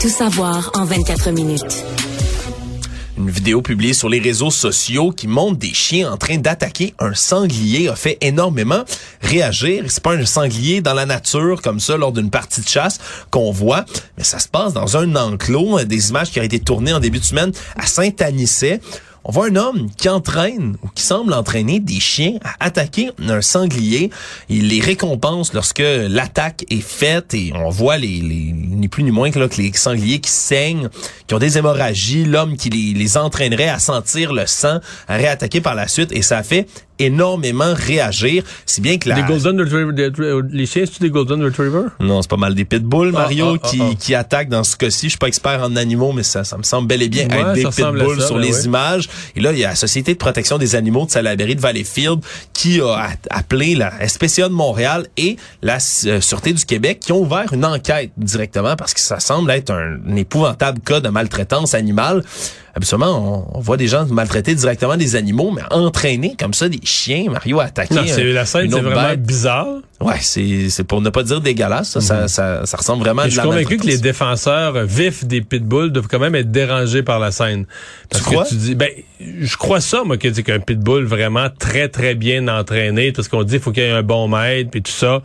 Tout 0.01 0.09
savoir 0.09 0.71
en 0.75 0.83
24 0.83 1.31
minutes 1.31 1.85
une 3.17 3.29
vidéo 3.29 3.61
publiée 3.61 3.93
sur 3.93 4.09
les 4.09 4.19
réseaux 4.19 4.51
sociaux 4.51 5.11
qui 5.11 5.27
montre 5.27 5.57
des 5.57 5.73
chiens 5.73 6.11
en 6.11 6.17
train 6.17 6.37
d'attaquer 6.37 6.93
un 6.99 7.13
sanglier 7.13 7.87
a 7.87 7.95
fait 7.95 8.17
énormément 8.21 8.83
réagir. 9.21 9.85
C'est 9.87 10.03
pas 10.03 10.15
un 10.15 10.25
sanglier 10.25 10.81
dans 10.81 10.93
la 10.93 11.05
nature 11.05 11.61
comme 11.61 11.79
ça 11.79 11.97
lors 11.97 12.11
d'une 12.11 12.29
partie 12.29 12.61
de 12.61 12.67
chasse 12.67 12.99
qu'on 13.29 13.51
voit, 13.51 13.85
mais 14.17 14.23
ça 14.23 14.39
se 14.39 14.47
passe 14.47 14.73
dans 14.73 14.97
un 14.97 15.15
enclos. 15.15 15.83
Des 15.83 16.09
images 16.09 16.31
qui 16.31 16.39
ont 16.39 16.43
été 16.43 16.59
tournées 16.59 16.93
en 16.93 16.99
début 16.99 17.19
de 17.19 17.25
semaine 17.25 17.51
à 17.75 17.85
Saint-Anicet 17.85 18.81
on 19.25 19.31
voit 19.31 19.47
un 19.47 19.55
homme 19.55 19.89
qui 19.97 20.09
entraîne 20.09 20.75
ou 20.83 20.89
qui 20.89 21.03
semble 21.03 21.33
entraîner 21.33 21.79
des 21.79 21.99
chiens 21.99 22.37
à 22.43 22.65
attaquer 22.65 23.11
un 23.27 23.41
sanglier. 23.41 24.09
Il 24.49 24.67
les 24.67 24.81
récompense 24.81 25.53
lorsque 25.53 25.83
l'attaque 25.83 26.65
est 26.69 26.81
faite 26.81 27.33
et 27.33 27.53
on 27.55 27.69
voit 27.69 27.97
les, 27.97 28.19
les 28.19 28.51
ni 28.53 28.87
plus 28.87 29.03
ni 29.03 29.11
moins 29.11 29.31
que, 29.31 29.39
là, 29.39 29.47
que 29.47 29.61
les 29.61 29.71
sangliers 29.73 30.19
qui 30.19 30.31
saignent, 30.31 30.89
qui 31.27 31.33
ont 31.33 31.39
des 31.39 31.57
hémorragies, 31.57 32.25
l'homme 32.25 32.57
qui 32.57 32.69
les, 32.69 32.93
les 32.93 33.17
entraînerait 33.17 33.69
à 33.69 33.79
sentir 33.79 34.33
le 34.33 34.45
sang, 34.45 34.79
à 35.07 35.15
réattaquer 35.15 35.61
par 35.61 35.75
la 35.75 35.87
suite 35.87 36.11
et 36.11 36.21
ça 36.21 36.43
fait 36.43 36.67
énormément 36.99 37.73
réagir. 37.73 38.43
Si 38.65 38.81
bien 38.81 38.97
que 38.97 39.09
la... 39.09 39.15
Des 39.15 39.23
Golden 39.23 39.59
Retriever, 39.59 40.41
les 40.49 40.65
chiens, 40.65 40.83
c'est 40.85 41.01
des 41.01 41.09
Golden 41.09 41.43
Retriever? 41.43 41.87
Non, 41.99 42.21
c'est 42.21 42.29
pas 42.29 42.37
mal 42.37 42.55
des 42.55 42.65
Pitbulls, 42.65 43.11
ah, 43.15 43.19
Mario, 43.19 43.57
ah, 43.61 43.67
qui, 43.67 43.81
ah, 43.81 43.95
qui 43.97 44.15
attaquent 44.15 44.49
dans 44.49 44.63
ce 44.63 44.75
cas-ci. 44.75 45.07
Je 45.07 45.09
suis 45.09 45.17
pas 45.17 45.27
expert 45.27 45.61
en 45.61 45.75
animaux, 45.75 46.11
mais 46.11 46.23
ça, 46.23 46.43
ça 46.43 46.57
me 46.57 46.63
semble 46.63 46.87
bel 46.87 47.01
et 47.01 47.09
bien 47.09 47.27
être 47.27 47.53
des 47.53 47.63
Pitbulls 47.63 48.21
sur 48.21 48.35
ben 48.35 48.41
les 48.41 48.65
images. 48.65 49.09
Et 49.35 49.41
là, 49.41 49.51
il 49.51 49.59
y 49.59 49.65
a 49.65 49.69
la 49.69 49.75
Société 49.75 50.13
de 50.13 50.19
protection 50.19 50.57
des 50.57 50.75
animaux 50.75 51.05
de 51.05 51.11
Salaberry 51.11 51.55
de 51.55 51.61
Valleyfield 51.61 52.19
qui 52.53 52.81
a 52.81 53.09
appelé 53.29 53.75
la 53.75 54.07
SPCA 54.07 54.49
de 54.49 54.53
Montréal 54.53 55.07
et 55.17 55.37
la 55.61 55.77
euh, 56.05 56.21
Sûreté 56.21 56.53
du 56.53 56.65
Québec 56.65 56.99
qui 56.99 57.11
ont 57.11 57.21
ouvert 57.21 57.51
une 57.53 57.65
enquête 57.65 58.11
directement 58.17 58.75
parce 58.75 58.93
que 58.93 58.99
ça 58.99 59.19
semble 59.19 59.51
être 59.51 59.71
un, 59.71 59.97
un 60.07 60.15
épouvantable 60.15 60.79
cas 60.79 60.99
de 60.99 61.09
maltraitance 61.09 61.73
animale 61.73 62.23
habituellement, 62.75 63.51
on, 63.53 63.59
voit 63.59 63.77
des 63.77 63.87
gens 63.87 64.05
maltraiter 64.07 64.55
directement 64.55 64.97
des 64.97 65.15
animaux, 65.15 65.51
mais 65.51 65.61
entraîner 65.71 66.35
comme 66.37 66.53
ça 66.53 66.69
des 66.69 66.79
chiens, 66.83 67.25
Mario, 67.29 67.59
à 67.59 67.65
attaquer. 67.65 67.93
Non, 67.93 68.01
c'est, 68.05 68.23
la 68.23 68.45
scène, 68.45 68.71
c'est 68.71 68.79
vraiment 68.79 69.15
bizarre. 69.15 69.67
Ouais, 70.01 70.17
c'est, 70.19 70.69
c'est 70.69 70.83
pour 70.83 71.01
ne 71.01 71.09
pas 71.09 71.23
dire 71.23 71.39
dégueulasse. 71.39 71.99
Ça, 71.99 72.27
ça, 72.27 72.59
mhm. 72.59 72.65
ça, 72.65 72.77
ressemble 72.77 73.03
vraiment 73.03 73.21
à 73.21 73.25
de 73.25 73.29
Je 73.29 73.39
suis 73.39 73.47
convaincu 73.47 73.77
que 73.77 73.85
les 73.85 73.99
défenseurs 73.99 74.83
vifs 74.85 75.23
des 75.23 75.41
pitbulls 75.41 75.91
doivent 75.91 76.07
quand 76.07 76.19
même 76.19 76.35
être 76.35 76.51
dérangés 76.51 77.03
par 77.03 77.19
la 77.19 77.31
scène. 77.31 77.65
Parce 78.09 78.23
tu 78.23 78.29
crois? 78.29 78.45
tu 78.45 78.55
dis, 78.55 78.75
ben, 78.75 78.89
je 79.19 79.55
crois 79.55 79.79
ça, 79.79 80.03
moi, 80.03 80.17
que 80.17 80.27
dit 80.27 80.43
qu'un 80.43 80.59
pitbull 80.59 81.05
vraiment 81.05 81.47
très, 81.57 81.89
très 81.89 82.15
bien 82.15 82.47
entraîné, 82.47 83.11
parce 83.11 83.27
qu'on 83.27 83.43
dit 83.43 83.53
qu'il 83.53 83.61
faut 83.61 83.71
qu'il 83.71 83.83
y 83.83 83.85
ait 83.85 83.91
un 83.91 84.03
bon 84.03 84.27
maître, 84.27 84.71
puis 84.71 84.81
tout 84.81 84.91
ça. 84.91 85.21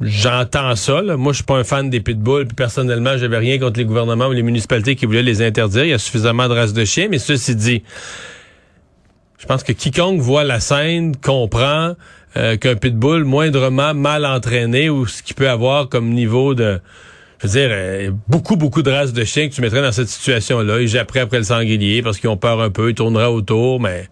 J'entends 0.00 0.74
ça. 0.76 1.02
Là. 1.02 1.16
Moi, 1.16 1.32
je 1.32 1.36
suis 1.36 1.44
pas 1.44 1.56
un 1.56 1.64
fan 1.64 1.88
des 1.88 2.00
pitbulls. 2.00 2.46
Puis 2.46 2.54
personnellement, 2.54 3.16
j'avais 3.16 3.38
rien 3.38 3.58
contre 3.58 3.78
les 3.78 3.84
gouvernements 3.84 4.26
ou 4.26 4.32
les 4.32 4.42
municipalités 4.42 4.96
qui 4.96 5.06
voulaient 5.06 5.22
les 5.22 5.42
interdire. 5.42 5.84
Il 5.84 5.90
y 5.90 5.94
a 5.94 5.98
suffisamment 5.98 6.48
de 6.48 6.54
races 6.54 6.72
de 6.72 6.84
chiens. 6.84 7.08
Mais 7.10 7.18
ceci 7.18 7.54
dit, 7.54 7.82
je 9.38 9.46
pense 9.46 9.62
que 9.62 9.72
quiconque 9.72 10.20
voit 10.20 10.44
la 10.44 10.60
scène 10.60 11.16
comprend 11.16 11.94
euh, 12.36 12.56
qu'un 12.56 12.74
pitbull 12.74 13.24
moindrement 13.24 13.94
mal 13.94 14.26
entraîné 14.26 14.90
ou 14.90 15.06
ce 15.06 15.22
qu'il 15.22 15.36
peut 15.36 15.48
avoir 15.48 15.88
comme 15.88 16.10
niveau 16.10 16.54
de 16.54 16.80
je 17.38 17.46
veux 17.46 17.52
dire, 17.52 17.68
euh, 17.72 18.10
beaucoup, 18.26 18.56
beaucoup 18.56 18.82
de 18.82 18.90
races 18.90 19.12
de 19.12 19.22
chiens 19.24 19.48
que 19.48 19.54
tu 19.54 19.60
mettrais 19.60 19.82
dans 19.82 19.92
cette 19.92 20.08
situation-là. 20.08 20.80
Ils 20.80 20.88
japperaient 20.88 21.20
après 21.20 21.38
le 21.38 21.44
sanglier 21.44 22.00
parce 22.02 22.18
qu'ils 22.18 22.30
ont 22.30 22.36
peur 22.36 22.60
un 22.60 22.70
peu, 22.70 22.90
ils 22.90 22.94
tourneraient 22.94 23.26
autour, 23.26 23.80
mais 23.80 24.08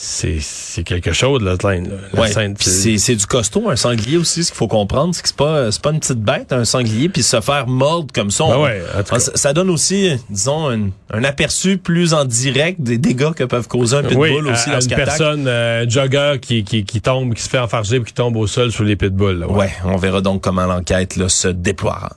c'est 0.00 0.84
quelque 0.84 1.12
chose 1.12 1.42
la 1.42 1.56
scène. 1.56 1.90
La 2.12 2.20
ouais, 2.20 2.28
c'est 2.28 3.16
du 3.16 3.26
costaud 3.26 3.68
un 3.68 3.74
sanglier 3.74 4.16
aussi 4.16 4.44
ce 4.44 4.52
qu'il 4.52 4.56
faut 4.56 4.68
comprendre 4.68 5.12
c'est 5.12 5.22
que 5.22 5.28
c'est 5.28 5.36
pas 5.36 5.72
c'est 5.72 5.82
pas 5.82 5.90
une 5.90 5.98
petite 5.98 6.20
bête 6.20 6.52
un 6.52 6.64
sanglier 6.64 7.08
puis 7.08 7.24
se 7.24 7.40
faire 7.40 7.66
mordre 7.66 8.12
comme 8.14 8.30
ça 8.30 8.44
ben 8.46 8.60
ouais, 8.60 8.82
ça, 9.18 9.52
donne 9.52 9.70
aussi 9.70 10.16
disons 10.30 10.70
un, 10.70 10.90
un, 11.12 11.24
aperçu 11.24 11.78
plus 11.78 12.14
en 12.14 12.24
direct 12.24 12.80
des 12.80 12.96
dégâts 12.96 13.32
que 13.32 13.42
peuvent 13.42 13.66
causer 13.66 13.96
un 13.96 14.02
pitbull 14.04 14.46
oui, 14.46 14.52
aussi 14.52 14.70
à, 14.70 14.80
une 14.80 14.86
personne 14.86 15.48
euh, 15.48 15.84
jogger 15.88 16.36
qui, 16.40 16.62
qui, 16.62 16.84
qui 16.84 17.00
tombe 17.00 17.34
qui 17.34 17.42
se 17.42 17.48
fait 17.48 17.58
enfarger 17.58 18.00
qui 18.04 18.14
tombe 18.14 18.36
au 18.36 18.46
sol 18.46 18.70
sur 18.70 18.84
les 18.84 18.94
pitbulls 18.94 19.44
ouais. 19.46 19.56
ouais 19.56 19.72
on 19.84 19.96
verra 19.96 20.20
donc 20.20 20.42
comment 20.42 20.66
l'enquête 20.66 21.16
là 21.16 21.28
se 21.28 21.48
déploiera 21.48 22.10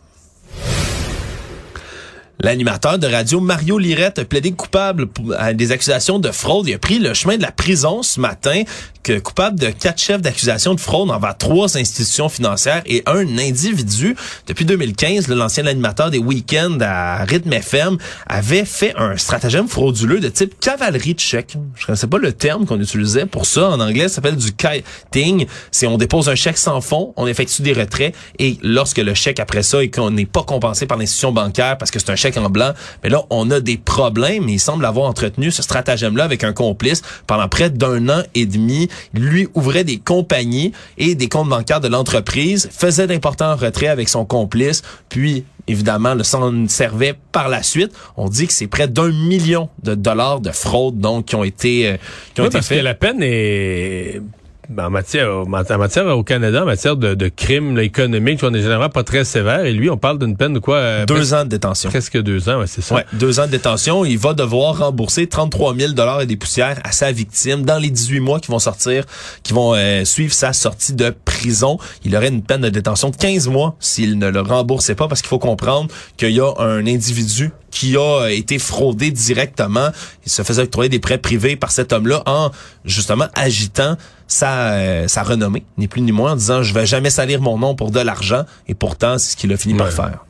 L'animateur 2.43 2.97
de 2.97 3.05
radio 3.05 3.39
Mario 3.39 3.77
Lirette 3.77 4.17
a 4.17 4.25
plaidé 4.25 4.51
coupable 4.51 5.07
à 5.37 5.53
des 5.53 5.71
accusations 5.71 6.17
de 6.17 6.31
fraude. 6.31 6.67
Il 6.67 6.73
a 6.73 6.79
pris 6.79 6.97
le 6.97 7.13
chemin 7.13 7.37
de 7.37 7.43
la 7.43 7.51
prison 7.51 8.01
ce 8.01 8.19
matin, 8.19 8.63
que 9.03 9.19
coupable 9.19 9.59
de 9.59 9.67
quatre 9.67 10.01
chefs 10.01 10.21
d'accusation 10.21 10.73
de 10.73 10.79
fraude 10.79 11.11
envers 11.11 11.37
trois 11.37 11.77
institutions 11.77 12.29
financières 12.29 12.81
et 12.87 13.03
un 13.05 13.37
individu. 13.37 14.15
Depuis 14.47 14.65
2015, 14.65 15.27
l'ancien 15.27 15.67
animateur 15.67 16.09
des 16.09 16.17
week-ends 16.17 16.79
à 16.81 17.23
Rhythm 17.25 17.53
FM 17.53 17.97
avait 18.25 18.65
fait 18.65 18.93
un 18.97 19.17
stratagème 19.17 19.67
frauduleux 19.67 20.19
de 20.19 20.29
type 20.29 20.59
cavalerie 20.59 21.13
de 21.13 21.19
chèque. 21.19 21.57
Je 21.75 21.81
ne 21.81 21.85
connaissais 21.85 22.07
pas 22.07 22.17
le 22.17 22.33
terme 22.33 22.65
qu'on 22.65 22.79
utilisait 22.79 23.27
pour 23.27 23.45
ça. 23.45 23.69
En 23.69 23.79
anglais, 23.79 24.07
ça 24.07 24.15
s'appelle 24.15 24.35
du 24.35 24.51
kiting. 24.51 25.45
C'est 25.69 25.85
on 25.85 25.97
dépose 25.97 26.27
un 26.27 26.35
chèque 26.35 26.57
sans 26.57 26.81
fond, 26.81 27.13
on 27.17 27.27
effectue 27.27 27.61
des 27.61 27.73
retraits 27.73 28.15
et 28.39 28.57
lorsque 28.63 28.97
le 28.97 29.13
chèque 29.13 29.39
après 29.39 29.61
ça 29.61 29.83
et 29.83 29.91
qu'on 29.91 30.09
n'est 30.09 30.25
pas 30.25 30.43
compensé 30.43 30.87
par 30.87 30.97
l'institution 30.97 31.31
bancaire 31.31 31.77
parce 31.77 31.91
que 31.91 31.99
c'est 31.99 32.09
un 32.09 32.15
chèque 32.15 32.30
en 32.37 32.49
blanc, 32.49 32.71
mais 33.03 33.09
là, 33.09 33.23
on 33.29 33.49
a 33.51 33.59
des 33.59 33.77
problèmes. 33.77 34.49
Il 34.49 34.59
semble 34.59 34.85
avoir 34.85 35.09
entretenu 35.09 35.51
ce 35.51 35.61
stratagème-là 35.61 36.23
avec 36.23 36.43
un 36.43 36.53
complice 36.53 37.01
pendant 37.27 37.47
près 37.47 37.69
d'un 37.69 38.09
an 38.09 38.23
et 38.35 38.45
demi. 38.45 38.89
lui 39.13 39.47
ouvrait 39.53 39.83
des 39.83 39.97
compagnies 39.97 40.71
et 40.97 41.15
des 41.15 41.29
comptes 41.29 41.49
bancaires 41.49 41.81
de 41.81 41.87
l'entreprise, 41.87 42.69
faisait 42.71 43.07
d'importants 43.07 43.55
retraits 43.55 43.89
avec 43.89 44.09
son 44.09 44.25
complice, 44.25 44.81
puis 45.09 45.43
évidemment, 45.67 46.13
le 46.13 46.23
s'en 46.23 46.67
servait 46.67 47.15
par 47.31 47.49
la 47.49 47.63
suite. 47.63 47.91
On 48.17 48.29
dit 48.29 48.47
que 48.47 48.53
c'est 48.53 48.67
près 48.67 48.87
d'un 48.87 49.11
million 49.11 49.69
de 49.83 49.95
dollars 49.95 50.39
de 50.39 50.51
fraude 50.51 50.99
donc 50.99 51.25
qui 51.25 51.35
ont 51.35 51.43
été 51.43 51.87
euh, 51.87 51.97
qui 52.33 52.41
ont 52.41 52.45
été 52.45 52.53
parce 52.53 52.69
que 52.69 52.75
la 52.75 52.93
peine 52.93 53.19
est 53.21 54.21
ben, 54.71 54.85
en 54.85 54.89
matière, 54.89 55.29
en 55.29 55.45
matière 55.45 56.05
au 56.17 56.23
Canada, 56.23 56.63
en 56.63 56.65
matière 56.65 56.95
de, 56.95 57.13
de 57.13 57.27
crimes 57.27 57.77
économiques, 57.79 58.39
on 58.43 58.53
est 58.53 58.61
généralement 58.61 58.89
pas 58.89 59.03
très 59.03 59.23
sévère. 59.25 59.65
Et 59.65 59.73
lui, 59.73 59.89
on 59.89 59.97
parle 59.97 60.17
d'une 60.19 60.37
peine 60.37 60.53
de 60.53 60.59
quoi 60.59 60.77
euh, 60.77 61.05
Deux 61.05 61.33
ans 61.33 61.43
de 61.43 61.49
détention. 61.49 61.89
Presque 61.89 62.17
deux 62.21 62.49
ans, 62.49 62.59
ouais, 62.59 62.67
c'est 62.67 62.81
ça. 62.81 62.95
Ouais, 62.95 63.05
deux 63.13 63.39
ans 63.39 63.45
de 63.45 63.51
détention. 63.51 64.05
Il 64.05 64.17
va 64.17 64.33
devoir 64.33 64.77
rembourser 64.77 65.27
33 65.27 65.75
000 65.75 65.93
dollars 65.93 66.21
et 66.21 66.25
des 66.25 66.37
poussières 66.37 66.79
à 66.83 66.91
sa 66.91 67.11
victime 67.11 67.63
dans 67.63 67.77
les 67.77 67.89
18 67.89 68.19
mois 68.21 68.39
qui 68.39 68.49
vont 68.49 68.59
sortir, 68.59 69.05
qui 69.43 69.53
vont 69.53 69.73
euh, 69.75 70.05
suivre 70.05 70.33
sa 70.33 70.53
sortie 70.53 70.93
de 70.93 71.13
prison. 71.25 71.77
Il 72.05 72.15
aurait 72.15 72.29
une 72.29 72.43
peine 72.43 72.61
de 72.61 72.69
détention 72.69 73.09
de 73.09 73.15
15 73.15 73.49
mois 73.49 73.75
s'il 73.79 74.17
ne 74.17 74.29
le 74.29 74.41
remboursait 74.41 74.95
pas, 74.95 75.07
parce 75.07 75.21
qu'il 75.21 75.29
faut 75.29 75.39
comprendre 75.39 75.91
qu'il 76.17 76.31
y 76.31 76.39
a 76.39 76.51
un 76.59 76.85
individu 76.87 77.51
qui 77.71 77.97
a 77.97 78.27
été 78.27 78.59
fraudé 78.59 79.11
directement. 79.11 79.89
Il 80.25 80.31
se 80.31 80.43
faisait 80.43 80.63
octroyer 80.63 80.89
des 80.89 80.99
prêts 80.99 81.17
privés 81.17 81.55
par 81.55 81.71
cet 81.71 81.93
homme-là 81.93 82.21
en 82.25 82.51
justement 82.85 83.27
agitant 83.33 83.97
sa, 84.27 84.73
euh, 84.73 85.07
sa 85.07 85.23
renommée, 85.23 85.63
ni 85.77 85.87
plus 85.87 86.01
ni 86.01 86.11
moins, 86.11 86.33
en 86.33 86.35
disant 86.35 86.63
je 86.63 86.73
vais 86.73 86.85
jamais 86.85 87.09
salir 87.09 87.41
mon 87.41 87.57
nom 87.57 87.75
pour 87.75 87.91
de 87.91 87.99
l'argent. 87.99 88.43
Et 88.67 88.75
pourtant, 88.75 89.17
c'est 89.17 89.31
ce 89.31 89.37
qu'il 89.37 89.51
a 89.51 89.57
fini 89.57 89.73
par 89.73 89.91
faire. 89.91 90.25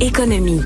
Économie. 0.00 0.62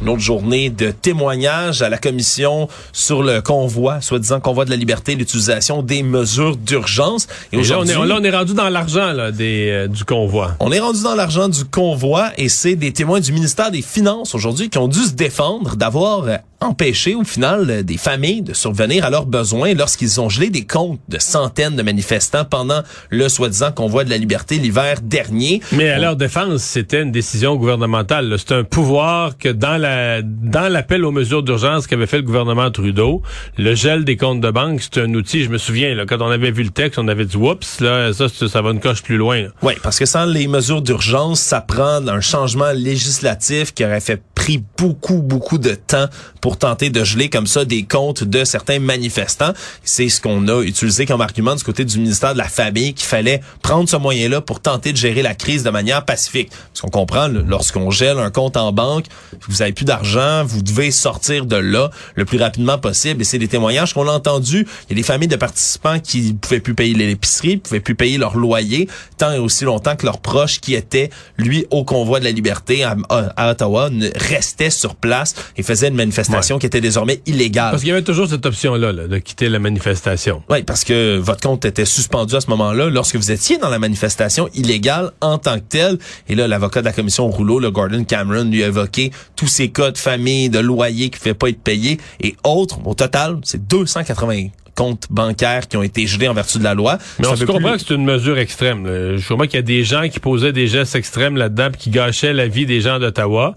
Une 0.00 0.08
autre 0.08 0.20
journée 0.20 0.70
de 0.70 0.90
témoignages 0.90 1.82
à 1.82 1.88
la 1.88 1.98
commission 1.98 2.68
sur 2.92 3.22
le 3.22 3.40
convoi, 3.40 4.00
soi-disant 4.00 4.40
convoi 4.40 4.64
de 4.64 4.70
la 4.70 4.76
liberté, 4.76 5.14
l'utilisation 5.14 5.82
des 5.82 6.02
mesures 6.02 6.56
d'urgence. 6.56 7.26
Et, 7.52 7.62
là, 7.62 7.78
on 7.78 7.84
est, 7.84 7.94
là, 7.94 8.16
on 8.18 8.22
est 8.22 8.30
rendu 8.30 8.54
dans 8.54 8.68
l'argent 8.68 9.12
là, 9.12 9.30
des, 9.32 9.70
euh, 9.70 9.88
du 9.88 10.04
convoi. 10.04 10.54
On 10.60 10.72
est 10.72 10.80
rendu 10.80 11.02
dans 11.02 11.14
l'argent 11.14 11.48
du 11.48 11.64
convoi 11.64 12.30
et 12.36 12.48
c'est 12.48 12.76
des 12.76 12.92
témoins 12.92 13.20
du 13.20 13.32
ministère 13.32 13.70
des 13.70 13.82
Finances 13.82 14.34
aujourd'hui 14.34 14.70
qui 14.70 14.78
ont 14.78 14.88
dû 14.88 15.00
se 15.00 15.12
défendre 15.12 15.76
d'avoir 15.76 16.24
euh, 16.24 16.36
empêcher 16.60 17.14
au 17.14 17.24
final 17.24 17.84
des 17.84 17.96
familles 17.96 18.42
de 18.42 18.52
survenir 18.52 19.04
à 19.04 19.10
leurs 19.10 19.26
besoins 19.26 19.74
lorsqu'ils 19.74 20.20
ont 20.20 20.28
gelé 20.28 20.50
des 20.50 20.66
comptes 20.66 21.00
de 21.08 21.18
centaines 21.18 21.76
de 21.76 21.82
manifestants 21.82 22.44
pendant 22.44 22.82
le 23.10 23.28
soi-disant 23.28 23.70
convoi 23.72 24.04
de 24.04 24.10
la 24.10 24.18
liberté 24.18 24.58
l'hiver 24.58 25.00
dernier. 25.02 25.60
Mais 25.72 25.90
à 25.90 25.98
leur 25.98 26.16
défense, 26.16 26.62
c'était 26.62 27.02
une 27.02 27.12
décision 27.12 27.56
gouvernementale. 27.56 28.36
C'est 28.38 28.52
un 28.52 28.64
pouvoir 28.64 29.38
que 29.38 29.48
dans 29.48 29.76
la 29.76 29.87
dans 30.22 30.72
l'appel 30.72 31.04
aux 31.04 31.10
mesures 31.10 31.42
d'urgence 31.42 31.86
qu'avait 31.86 32.06
fait 32.06 32.18
le 32.18 32.22
gouvernement 32.22 32.70
Trudeau, 32.70 33.22
le 33.56 33.74
gel 33.74 34.04
des 34.04 34.16
comptes 34.16 34.40
de 34.40 34.50
banque, 34.50 34.80
c'est 34.82 35.00
un 35.00 35.12
outil. 35.14 35.44
Je 35.44 35.50
me 35.50 35.58
souviens 35.58 35.96
quand 36.06 36.20
on 36.20 36.30
avait 36.30 36.50
vu 36.50 36.62
le 36.62 36.70
texte, 36.70 36.98
on 36.98 37.08
avait 37.08 37.24
dit 37.24 37.36
oups 37.36 37.66
ça 37.66 38.12
ça 38.12 38.62
va 38.62 38.70
une 38.70 38.80
coche 38.80 39.02
plus 39.02 39.16
loin. 39.16 39.46
Oui, 39.62 39.74
parce 39.82 39.98
que 39.98 40.06
sans 40.06 40.24
les 40.24 40.48
mesures 40.48 40.82
d'urgence, 40.82 41.40
ça 41.40 41.60
prend 41.60 42.06
un 42.06 42.20
changement 42.20 42.72
législatif 42.72 43.74
qui 43.74 43.84
aurait 43.84 44.00
fait 44.00 44.22
pris 44.34 44.62
beaucoup 44.76 45.20
beaucoup 45.20 45.58
de 45.58 45.74
temps 45.74 46.06
pour 46.40 46.56
tenter 46.56 46.90
de 46.90 47.04
geler 47.04 47.28
comme 47.28 47.46
ça 47.46 47.64
des 47.64 47.84
comptes 47.84 48.24
de 48.24 48.44
certains 48.44 48.78
manifestants. 48.78 49.52
C'est 49.82 50.08
ce 50.08 50.20
qu'on 50.20 50.48
a 50.48 50.62
utilisé 50.62 51.06
comme 51.06 51.20
argument 51.20 51.54
du 51.54 51.64
côté 51.64 51.84
du 51.84 51.98
ministère 51.98 52.32
de 52.32 52.38
la 52.38 52.48
Famille 52.48 52.94
qu'il 52.94 53.06
fallait 53.06 53.40
prendre 53.62 53.88
ce 53.88 53.96
moyen-là 53.96 54.40
pour 54.40 54.60
tenter 54.60 54.92
de 54.92 54.96
gérer 54.96 55.22
la 55.22 55.34
crise 55.34 55.62
de 55.62 55.70
manière 55.70 56.04
pacifique. 56.04 56.50
Parce 56.50 56.80
qu'on 56.80 56.90
comprend, 56.90 57.28
lorsqu'on 57.28 57.90
gèle 57.90 58.18
un 58.18 58.30
compte 58.30 58.56
en 58.56 58.72
banque, 58.72 59.06
vous 59.48 59.62
avez 59.62 59.72
plus 59.78 59.84
d'argent, 59.84 60.44
vous 60.44 60.60
devez 60.60 60.90
sortir 60.90 61.46
de 61.46 61.54
là 61.54 61.90
le 62.16 62.24
plus 62.24 62.36
rapidement 62.36 62.78
possible. 62.78 63.22
Et 63.22 63.24
c'est 63.24 63.38
des 63.38 63.46
témoignages 63.46 63.94
qu'on 63.94 64.08
a 64.08 64.10
entendus. 64.10 64.66
Il 64.88 64.90
y 64.90 64.92
a 64.94 64.96
des 64.96 65.04
familles 65.04 65.28
de 65.28 65.36
participants 65.36 66.00
qui 66.00 66.34
pouvaient 66.34 66.58
plus 66.58 66.74
payer 66.74 66.94
l'épicerie, 66.94 67.58
pouvaient 67.58 67.78
plus 67.78 67.94
payer 67.94 68.18
leur 68.18 68.36
loyer, 68.36 68.88
tant 69.18 69.30
et 69.30 69.38
aussi 69.38 69.64
longtemps 69.64 69.94
que 69.94 70.04
leurs 70.04 70.18
proches 70.18 70.60
qui 70.60 70.74
étaient, 70.74 71.10
lui, 71.36 71.64
au 71.70 71.84
convoi 71.84 72.18
de 72.18 72.24
la 72.24 72.32
liberté 72.32 72.82
à, 72.82 72.96
à 73.08 73.52
Ottawa, 73.52 73.88
restaient 74.16 74.70
sur 74.70 74.96
place 74.96 75.36
et 75.56 75.62
faisaient 75.62 75.88
une 75.88 75.94
manifestation 75.94 76.58
qui 76.58 76.66
était 76.66 76.80
désormais 76.80 77.22
illégale. 77.26 77.70
Parce 77.70 77.82
qu'il 77.82 77.90
y 77.90 77.92
avait 77.92 78.02
toujours 78.02 78.28
cette 78.28 78.44
option-là 78.44 78.92
de 78.92 79.18
quitter 79.18 79.48
la 79.48 79.60
manifestation. 79.60 80.42
Oui, 80.50 80.64
parce 80.64 80.82
que 80.82 81.18
votre 81.18 81.42
compte 81.42 81.64
était 81.64 81.84
suspendu 81.84 82.34
à 82.34 82.40
ce 82.40 82.50
moment-là 82.50 82.90
lorsque 82.90 83.14
vous 83.14 83.30
étiez 83.30 83.58
dans 83.58 83.68
la 83.68 83.78
manifestation 83.78 84.48
illégale 84.54 85.12
en 85.20 85.38
tant 85.38 85.54
que 85.54 85.66
telle. 85.68 85.98
Et 86.28 86.34
là, 86.34 86.48
l'avocat 86.48 86.80
de 86.80 86.86
la 86.86 86.92
commission 86.92 87.26
au 87.26 87.30
rouleau, 87.30 87.60
le 87.60 87.70
Gordon 87.70 88.02
Cameron, 88.02 88.42
lui 88.42 88.64
a 88.64 88.66
évoqué 88.66 89.12
tous 89.36 89.46
ces 89.46 89.67
cas 89.70 89.90
de 89.90 89.98
famille, 89.98 90.50
de 90.50 90.58
loyer 90.58 91.10
qui 91.10 91.18
ne 91.18 91.22
fait 91.22 91.34
pas 91.34 91.48
être 91.48 91.62
payé 91.62 91.98
et 92.20 92.36
autres. 92.44 92.78
Au 92.86 92.94
total, 92.94 93.38
c'est 93.42 93.66
280 93.66 94.48
comptes 94.74 95.06
bancaires 95.10 95.66
qui 95.66 95.76
ont 95.76 95.82
été 95.82 96.06
gelés 96.06 96.28
en 96.28 96.34
vertu 96.34 96.58
de 96.58 96.64
la 96.64 96.74
loi. 96.74 96.98
Mais 97.18 97.26
on 97.26 97.34
se 97.34 97.44
comprend 97.44 97.72
que 97.72 97.78
c'est 97.78 97.94
une 97.94 98.04
mesure 98.04 98.38
extrême. 98.38 98.86
Je 98.86 99.26
comprends 99.26 99.46
qu'il 99.46 99.56
y 99.56 99.58
a 99.58 99.62
des 99.62 99.82
gens 99.82 100.08
qui 100.08 100.20
posaient 100.20 100.52
des 100.52 100.68
gestes 100.68 100.94
extrêmes 100.94 101.36
là-dedans 101.36 101.70
qui 101.76 101.90
gâchaient 101.90 102.32
la 102.32 102.46
vie 102.46 102.64
des 102.64 102.80
gens 102.80 102.98
d'Ottawa 103.00 103.56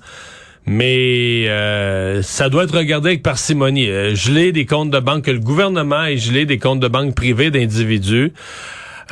mais 0.66 1.48
euh, 1.48 2.22
ça 2.22 2.50
doit 2.50 2.66
être 2.66 2.78
regardé 2.78 3.10
avec 3.10 3.24
parcimonie. 3.24 3.90
Euh, 3.90 4.16
geler 4.16 4.52
des 4.52 4.66
comptes 4.66 4.92
de 4.92 5.00
banque, 5.00 5.26
que 5.26 5.32
le 5.32 5.40
gouvernement 5.40 6.04
ait 6.04 6.18
gelé 6.18 6.46
des 6.46 6.60
comptes 6.60 6.80
de 6.80 6.88
banque 6.88 7.16
privés 7.16 7.52
d'individus. 7.52 8.32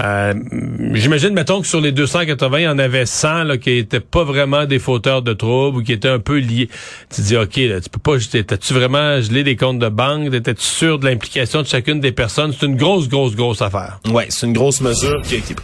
Euh, 0.02 0.34
J'imagine, 0.94 1.34
mettons 1.34 1.62
que 1.62 1.68
sur 1.68 1.82
les 1.82 1.92
280, 1.92 2.60
il 2.60 2.64
y 2.64 2.68
en 2.68 2.80
avait 2.80 3.06
100 3.06 3.44
là, 3.44 3.58
qui 3.58 3.72
étaient 3.72 4.00
pas 4.00 4.24
vraiment 4.24 4.66
des 4.66 4.80
fauteurs 4.80 5.22
de 5.22 5.34
troubles 5.34 5.80
ou 5.80 5.84
qui 5.84 5.94
étaient 5.94 6.10
un 6.10 6.20
peu 6.20 6.38
liés. 6.38 6.70
Tu 7.14 7.22
dis, 7.22 7.38
OK, 7.38 7.58
là, 7.58 7.82
tu 7.82 7.90
peux 7.90 8.00
pas, 8.00 8.18
t'as-tu 8.18 8.74
vraiment 8.74 9.22
gelé 9.22 9.44
des 9.44 9.56
comptes 9.56 9.80
de 9.80 9.90
banque? 9.90 10.34
Étais-tu 10.34 10.64
sûr 10.64 11.00
de 11.00 11.06
l'implication 11.06 11.62
de 11.62 11.68
chacune 11.68 12.00
des 12.00 12.12
personnes? 12.12 12.54
C'est 12.58 12.66
une 12.66 12.78
grosse, 12.78 13.10
grosse, 13.10 13.36
grosse 13.36 13.62
affaire. 13.62 14.00
Ouais, 14.12 14.28
c'est 14.30 14.48
une 14.48 14.54
grosse 14.54 14.82
mesure 14.82 15.22
qui 15.24 15.36
a 15.36 15.38
été 15.38 15.56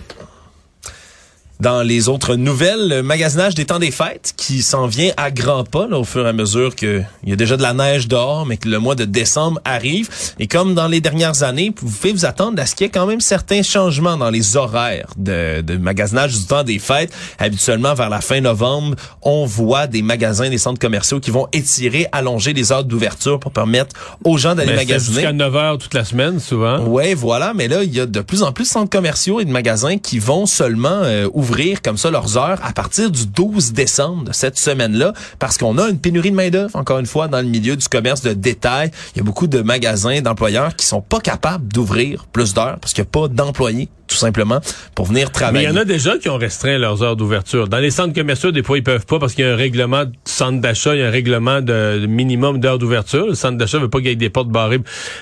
dans 1.60 1.84
les 1.84 2.10
autres 2.10 2.36
nouvelles, 2.36 2.90
le 2.90 3.04
magasinage 3.04 3.56
des 3.56 3.66
temps 3.66 3.80
des 3.80 3.92
fêtes 3.92 4.34
qui 4.36 4.62
s'en 4.62 4.88
vient 4.88 5.12
à 5.18 5.32
grands 5.32 5.64
pas 5.64 5.88
au 5.88 6.04
fur 6.04 6.26
et 6.26 6.30
à 6.30 6.34
mesure 6.34 6.76
qu'il 6.76 7.08
y 7.26 7.32
a 7.32 7.36
déjà 7.36 7.56
de 7.56 7.62
la 7.62 7.74
neige 7.74 8.08
dehors, 8.08 8.46
mais 8.46 8.58
que 8.58 8.68
le 8.68 8.80
mois 8.80 8.96
de 8.96 9.06
décembre 9.06 9.60
arrive. 9.64 10.10
Et 10.40 10.48
comme 10.48 10.76
dans 10.76 10.88
les 10.88 11.00
dernières 11.00 11.44
années, 11.44 11.74
vous 11.76 11.90
pouvez 11.90 12.12
vous 12.12 12.26
attendre 12.26 12.62
à 12.62 12.66
ce 12.66 12.76
qu'il 12.76 12.86
y 12.86 12.88
ait 12.88 12.92
quand 12.92 13.06
même 13.06 13.22
certains 13.22 13.64
changements 13.64 14.18
dans 14.18 14.30
les 14.30 14.58
horaires 14.58 15.10
de, 15.18 15.62
de 15.62 15.78
magasinage 15.78 16.38
du 16.38 16.46
temps 16.46 16.64
des 16.64 16.80
fêtes. 16.80 17.14
Habituellement, 17.40 17.94
vers 17.94 18.10
la 18.10 18.22
fin 18.22 18.42
novembre, 18.42 18.96
on 19.22 19.46
voit 19.46 19.88
des 19.88 20.02
magasins, 20.02 20.50
des 20.50 20.58
centres 20.58 20.80
commerciaux 20.80 21.20
qui 21.20 21.32
vont 21.32 21.48
étirer, 21.54 22.08
allonger 22.12 22.54
les 22.54 22.72
heures 22.72 22.84
d'ouverture 22.84 23.40
pour 23.40 23.52
permettre 23.52 23.96
aux 24.24 24.38
gens 24.38 24.56
d'aller 24.56 24.76
magasiner. 24.76 25.22
Jusqu'à 25.22 25.34
9 25.34 25.56
heures 25.56 25.78
toute 25.78 25.94
la 25.94 26.04
semaine, 26.04 26.40
souvent. 26.40 26.80
Ouais, 26.80 27.14
voilà. 27.14 27.54
Mais 27.54 27.68
là, 27.68 27.84
il 27.84 27.94
y 27.94 28.02
a 28.02 28.06
de 28.06 28.22
plus 28.22 28.44
en 28.44 28.52
plus 28.52 28.66
de 28.66 28.70
centres 28.70 28.90
commerciaux 28.90 29.40
et 29.40 29.46
de 29.46 29.52
magasins 29.52 29.98
qui 29.98 30.20
vont 30.20 30.46
seulement 30.46 31.02
euh, 31.04 31.30
ouvrir 31.34 31.45
comme 31.84 31.98
ça 31.98 32.10
leurs 32.10 32.38
heures 32.38 32.60
à 32.64 32.74
partir 32.74 33.12
du 33.12 33.26
12 33.28 33.74
décembre 33.74 34.26
de 34.26 34.34
cette 34.34 34.58
semaine-là 34.58 35.14
parce 35.40 35.58
qu'on 35.58 35.78
a 35.78 35.90
une 35.90 36.00
pénurie 36.00 36.32
de 36.32 36.36
main-d'œuvre, 36.36 36.76
encore 36.76 37.00
une 37.00 37.06
fois, 37.06 37.28
dans 37.28 37.42
le 37.42 37.48
milieu 37.48 37.76
du 37.76 37.88
commerce 37.88 38.22
de 38.22 38.34
détail. 38.34 38.92
Il 39.16 39.20
y 39.20 39.22
a 39.22 39.24
beaucoup 39.24 39.48
de 39.48 39.62
magasins, 39.62 40.22
d'employeurs 40.22 40.76
qui 40.76 40.86
sont 40.86 41.02
pas 41.02 41.20
capables 41.20 41.68
d'ouvrir 41.72 42.26
plus 42.32 42.54
d'heures 42.54 42.78
parce 42.80 42.94
qu'il 42.94 43.04
n'y 43.04 43.08
a 43.08 43.12
pas 43.12 43.28
d'employés 43.28 43.90
tout 44.08 44.16
simplement, 44.16 44.60
pour 44.94 45.06
venir 45.06 45.32
travailler. 45.32 45.66
Mais 45.66 45.72
il 45.72 45.76
y 45.76 45.78
en 45.78 45.82
a 45.82 45.86
déjà 45.86 46.18
qui 46.18 46.30
ont 46.30 46.38
restreint 46.38 46.78
leurs 46.78 47.04
heures 47.04 47.16
d'ouverture. 47.16 47.68
Dans 47.68 47.80
les 47.80 47.92
centres 47.92 48.14
commerciaux, 48.14 48.52
des 48.52 48.64
fois, 48.64 48.78
ils 48.78 48.84
peuvent 48.84 49.06
pas 49.06 49.20
parce 49.20 49.34
qu'il 49.34 49.46
y 49.46 49.48
a 49.48 49.54
un 49.54 49.56
règlement 49.56 50.06
de 50.06 50.12
centre 50.26 50.62
d'achat, 50.62 50.96
il 50.96 51.00
y 51.00 51.04
a 51.04 51.08
un 51.08 51.12
règlement 51.12 51.62
de, 51.62 52.06
minimum 52.08 52.60
d'heures 52.60 52.80
d'ouverture. 52.80 53.28
Le 53.28 53.36
centre 53.36 53.58
d'achat 53.58 53.80
veut 53.80 53.90
pas 53.90 54.00
qu'il 54.00 54.08
y 54.08 54.12
ait 54.12 54.16
des 54.16 54.30
portes 54.30 54.50
barrées. 54.50 54.80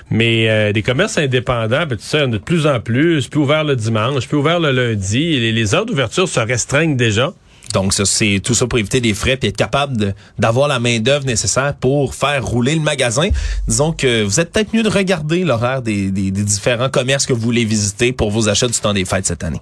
Mais 0.10 0.50
euh, 0.50 0.72
des 0.74 0.82
commerces 0.82 1.18
indépendants, 1.18 1.86
ben, 1.86 1.98
tu 1.98 2.04
sais, 2.04 2.18
il 2.18 2.22
y 2.22 2.24
en 2.24 2.28
a 2.28 2.32
de 2.34 2.38
plus 2.38 2.68
en 2.68 2.80
plus. 2.80 3.28
Plus 3.28 3.40
ouvert 3.40 3.64
le 3.64 3.76
dimanche, 3.76 4.28
plus 4.28 4.38
ouvert 4.38 4.60
le 4.60 4.72
lundi. 4.72 5.40
Les, 5.40 5.52
les 5.52 5.76
heures 5.76 5.86
d'ouverture 5.86 6.28
se 6.28 6.40
restreignent 6.40 6.98
déjà. 6.98 7.34
Donc, 7.74 7.94
c'est 7.94 8.40
tout 8.44 8.54
ça 8.54 8.68
pour 8.68 8.80
éviter 8.80 9.02
des 9.02 9.14
frais 9.14 9.38
et 9.42 9.48
être 9.48 9.58
capable 9.58 10.16
d'avoir 10.40 10.68
la 10.68 10.80
main-d'œuvre 10.80 11.26
nécessaire 11.26 11.74
pour 11.76 12.16
faire 12.16 12.46
rouler 12.46 12.76
le 12.76 12.82
magasin. 12.82 13.30
Disons 13.68 13.92
que 13.92 14.24
vous 14.24 14.40
êtes 14.40 14.52
peut-être 14.52 14.74
mieux 14.74 14.84
de 14.84 14.90
regarder 14.90 15.44
l'horaire 15.44 15.82
des 15.82 16.12
différents 16.12 16.90
commerces 16.90 17.26
que 17.26 17.34
vous 17.34 17.42
voulez 17.42 17.66
visiter 17.66 18.14
pour 18.14 18.32
vos 18.32 18.48
achats 18.48 18.68
du 18.68 18.80
temps 18.80 18.94
des 18.94 19.06
fêtes 19.06 19.26
cette 19.26 19.44
année. 19.44 19.62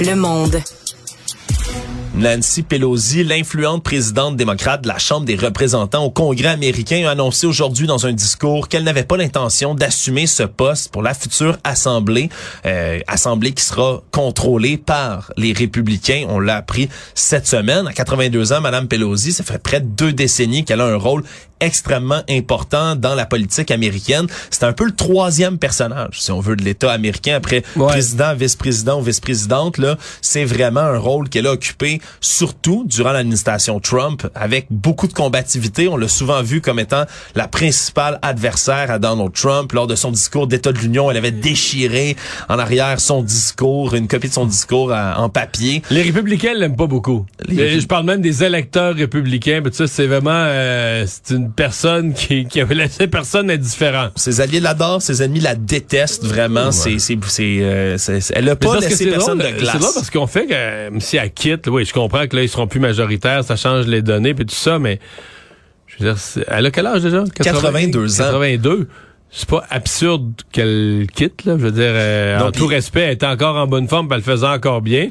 Le 0.00 0.14
monde. 0.14 0.60
Nancy 2.18 2.62
Pelosi, 2.62 3.24
l'influente 3.24 3.82
présidente 3.82 4.36
démocrate 4.36 4.80
de 4.80 4.88
la 4.88 4.96
Chambre 4.96 5.26
des 5.26 5.36
représentants 5.36 6.04
au 6.04 6.10
Congrès 6.10 6.48
américain, 6.48 7.04
a 7.06 7.10
annoncé 7.10 7.46
aujourd'hui 7.46 7.86
dans 7.86 8.06
un 8.06 8.12
discours 8.14 8.68
qu'elle 8.68 8.84
n'avait 8.84 9.04
pas 9.04 9.18
l'intention 9.18 9.74
d'assumer 9.74 10.26
ce 10.26 10.44
poste 10.44 10.90
pour 10.90 11.02
la 11.02 11.12
future 11.12 11.58
Assemblée, 11.62 12.30
euh, 12.64 13.00
Assemblée 13.06 13.52
qui 13.52 13.62
sera 13.62 14.02
contrôlée 14.12 14.78
par 14.78 15.30
les 15.36 15.52
républicains. 15.52 16.24
On 16.30 16.40
l'a 16.40 16.56
appris 16.56 16.88
cette 17.14 17.46
semaine. 17.46 17.86
À 17.86 17.92
82 17.92 18.54
ans, 18.54 18.62
Madame 18.62 18.88
Pelosi, 18.88 19.34
ça 19.34 19.44
fait 19.44 19.62
près 19.62 19.82
de 19.82 19.86
deux 19.86 20.14
décennies 20.14 20.64
qu'elle 20.64 20.80
a 20.80 20.86
un 20.86 20.96
rôle 20.96 21.22
extrêmement 21.60 22.22
important 22.28 22.96
dans 22.96 23.14
la 23.14 23.26
politique 23.26 23.70
américaine. 23.70 24.26
C'est 24.50 24.64
un 24.64 24.72
peu 24.72 24.84
le 24.84 24.94
troisième 24.94 25.58
personnage, 25.58 26.20
si 26.20 26.30
on 26.30 26.40
veut, 26.40 26.56
de 26.56 26.64
l'État 26.64 26.92
américain 26.92 27.34
après 27.36 27.62
président, 27.74 28.34
vice-président 28.34 29.00
ou 29.00 29.02
vice-présidente. 29.02 29.78
Là, 29.78 29.96
c'est 30.20 30.44
vraiment 30.44 30.80
un 30.80 30.98
rôle 30.98 31.28
qu'elle 31.28 31.46
a 31.46 31.52
occupé, 31.52 32.00
surtout 32.20 32.84
durant 32.86 33.12
l'administration 33.12 33.80
Trump, 33.80 34.26
avec 34.34 34.66
beaucoup 34.70 35.06
de 35.06 35.12
combativité. 35.12 35.88
On 35.88 35.96
l'a 35.96 36.08
souvent 36.08 36.42
vu 36.42 36.60
comme 36.60 36.78
étant 36.78 37.04
la 37.34 37.48
principale 37.48 38.18
adversaire 38.22 38.90
à 38.90 38.98
Donald 38.98 39.32
Trump. 39.32 39.72
Lors 39.72 39.86
de 39.86 39.94
son 39.94 40.10
discours 40.10 40.46
d'État 40.46 40.72
de 40.72 40.78
l'Union, 40.78 41.10
elle 41.10 41.16
avait 41.16 41.30
déchiré 41.30 42.16
en 42.48 42.58
arrière 42.58 43.00
son 43.00 43.22
discours, 43.22 43.94
une 43.94 44.08
copie 44.08 44.28
de 44.28 44.34
son 44.34 44.46
discours 44.46 44.92
en 44.92 45.28
papier. 45.28 45.82
Les 45.90 46.02
républicains 46.02 46.54
l'aiment 46.54 46.76
pas 46.76 46.86
beaucoup. 46.86 47.26
Je 47.48 47.86
parle 47.86 48.04
même 48.04 48.20
des 48.20 48.44
électeurs 48.44 48.94
républicains. 48.94 49.60
Mais 49.62 49.70
tu 49.70 49.76
sais, 49.76 49.86
c'est 49.86 50.06
vraiment 50.06 50.30
euh, 50.32 51.06
c'est 51.06 51.34
une 51.34 51.45
personne 51.54 52.12
qui, 52.12 52.46
qui 52.46 52.60
avait 52.60 52.74
laissé 52.74 53.06
personne 53.06 53.50
indifférent. 53.50 54.08
Ses 54.16 54.40
alliés 54.40 54.60
l'adorent, 54.60 55.02
ses 55.02 55.22
ennemis 55.22 55.40
la 55.40 55.54
détestent 55.54 56.24
vraiment. 56.24 56.72
C'est, 56.72 56.98
c'est, 56.98 57.18
euh, 57.40 57.96
c'est, 57.98 58.20
elle 58.34 58.48
a 58.48 58.56
pas 58.56 58.78
laissé 58.80 59.10
personne 59.10 59.38
de 59.38 59.44
glace. 59.44 59.76
C'est 59.76 59.82
là 59.82 59.90
parce 59.94 60.10
qu'on 60.10 60.26
fait 60.26 60.46
que 60.46 61.00
si 61.00 61.16
elle 61.16 61.32
quitte, 61.32 61.68
oui, 61.68 61.84
je 61.84 61.92
comprends 61.92 62.26
que 62.26 62.36
là 62.36 62.42
ils 62.42 62.48
seront 62.48 62.66
plus 62.66 62.80
majoritaires, 62.80 63.44
ça 63.44 63.56
change 63.56 63.86
les 63.86 64.02
données 64.02 64.34
puis 64.34 64.46
tout 64.46 64.54
ça, 64.54 64.78
mais 64.78 65.00
je 65.86 66.04
veux 66.04 66.12
dire, 66.12 66.44
elle 66.48 66.66
a 66.66 66.70
quel 66.70 66.86
âge 66.86 67.02
déjà? 67.02 67.24
82 67.34 68.20
ans. 68.20 68.24
82 68.24 68.88
c'est 69.30 69.48
pas 69.48 69.64
absurde 69.68 70.32
qu'elle 70.52 71.06
quitte 71.14 71.44
là. 71.44 71.56
Je 71.58 71.64
veux 71.64 71.72
dire, 71.72 71.92
euh, 71.92 72.40
en 72.40 72.52
tout 72.52 72.66
respect, 72.66 73.02
elle 73.02 73.12
était 73.12 73.26
encore 73.26 73.56
en 73.56 73.66
bonne 73.66 73.88
forme, 73.88 74.08
elle 74.10 74.18
le 74.18 74.22
faisait 74.22 74.46
encore 74.46 74.80
bien. 74.80 75.10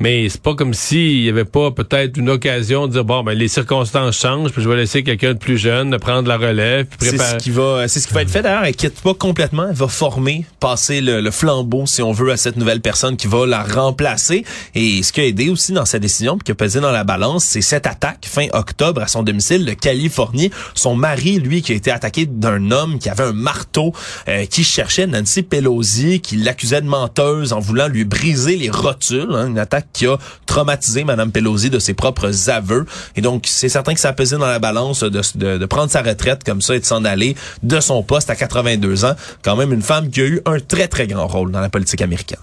Mais 0.00 0.28
c'est 0.28 0.40
pas 0.42 0.54
comme 0.54 0.74
s'il 0.74 1.22
y 1.22 1.28
avait 1.28 1.44
pas 1.44 1.70
peut-être 1.70 2.16
une 2.16 2.28
occasion 2.28 2.86
de 2.88 2.92
dire 2.92 3.04
bon 3.04 3.22
ben 3.22 3.32
les 3.32 3.48
circonstances 3.48 4.18
changent, 4.20 4.50
puis 4.50 4.62
je 4.62 4.68
vais 4.68 4.76
laisser 4.76 5.02
quelqu'un 5.04 5.34
de 5.34 5.38
plus 5.38 5.56
jeune 5.56 5.96
prendre 5.98 6.28
la 6.28 6.36
relève, 6.36 6.86
puis 6.86 7.10
C'est 7.10 7.16
préparer. 7.16 7.38
ce 7.38 7.44
qui 7.44 7.50
va, 7.50 7.86
c'est 7.88 8.00
ce 8.00 8.08
qui 8.08 8.14
va 8.14 8.22
être 8.22 8.30
fait 8.30 8.42
d'ailleurs. 8.42 8.64
Elle 8.64 8.74
quitte 8.74 9.00
pas 9.00 9.14
complètement. 9.14 9.66
Elle 9.68 9.76
va 9.76 9.88
former, 9.88 10.44
passer 10.60 11.00
le, 11.00 11.20
le 11.20 11.30
flambeau, 11.30 11.86
si 11.86 12.02
on 12.02 12.12
veut, 12.12 12.30
à 12.32 12.36
cette 12.36 12.56
nouvelle 12.56 12.80
personne 12.80 13.16
qui 13.16 13.26
va 13.28 13.46
la 13.46 13.62
remplacer. 13.62 14.44
Et 14.74 15.02
ce 15.02 15.12
qui 15.12 15.20
a 15.20 15.24
aidé 15.26 15.48
aussi 15.48 15.72
dans 15.72 15.84
sa 15.84 15.98
décision, 15.98 16.36
puis 16.38 16.44
qui 16.46 16.52
a 16.52 16.54
pesé 16.56 16.80
dans 16.80 16.90
la 16.92 17.04
balance, 17.04 17.44
c'est 17.44 17.62
cette 17.62 17.86
attaque 17.86 18.26
fin 18.28 18.46
octobre 18.52 19.00
à 19.02 19.06
son 19.06 19.22
domicile 19.22 19.64
de 19.64 19.72
Californie. 19.72 20.50
Son 20.74 20.96
mari, 20.96 21.38
lui, 21.38 21.62
qui 21.62 21.72
a 21.72 21.76
été 21.76 21.90
attaqué 21.90 22.26
d'un 22.26 22.70
homme 22.72 22.98
qui 22.98 23.08
avait 23.08 23.22
un 23.24 23.32
marteau, 23.32 23.92
euh, 24.28 24.44
qui 24.46 24.64
cherchait 24.64 25.06
Nancy 25.06 25.42
Pelosi, 25.42 26.20
qui 26.20 26.36
l'accusait 26.36 26.80
de 26.80 26.86
menteuse 26.88 27.52
en 27.52 27.60
voulant 27.60 27.88
lui 27.88 28.04
briser 28.04 28.56
les 28.56 28.70
rotules. 28.70 29.28
hein, 29.32 29.48
une 29.48 29.58
attaque 29.58 29.83
qui 29.92 30.06
a 30.06 30.16
traumatisé 30.46 31.04
Madame 31.04 31.30
Pelosi 31.30 31.70
de 31.70 31.78
ses 31.78 31.94
propres 31.94 32.50
aveux. 32.50 32.86
Et 33.16 33.20
donc, 33.20 33.44
c'est 33.46 33.68
certain 33.68 33.94
que 33.94 34.00
ça 34.00 34.10
a 34.10 34.12
pesé 34.12 34.36
dans 34.36 34.46
la 34.46 34.58
balance 34.58 35.02
de, 35.02 35.20
de, 35.34 35.58
de 35.58 35.66
prendre 35.66 35.90
sa 35.90 36.02
retraite 36.02 36.44
comme 36.44 36.62
ça 36.62 36.74
et 36.76 36.80
de 36.80 36.84
s'en 36.84 37.04
aller 37.04 37.36
de 37.62 37.80
son 37.80 38.02
poste 38.02 38.30
à 38.30 38.36
82 38.36 39.04
ans. 39.04 39.14
Quand 39.42 39.56
même 39.56 39.72
une 39.72 39.82
femme 39.82 40.10
qui 40.10 40.20
a 40.20 40.24
eu 40.24 40.40
un 40.46 40.58
très, 40.60 40.88
très 40.88 41.06
grand 41.06 41.26
rôle 41.26 41.50
dans 41.50 41.60
la 41.60 41.68
politique 41.68 42.02
américaine. 42.02 42.38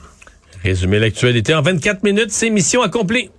Résumer 0.64 1.00
l'actualité 1.00 1.56
en 1.56 1.62
24 1.62 2.04
minutes, 2.04 2.32
c'est 2.32 2.50
mission 2.50 2.82
accomplie. 2.82 3.32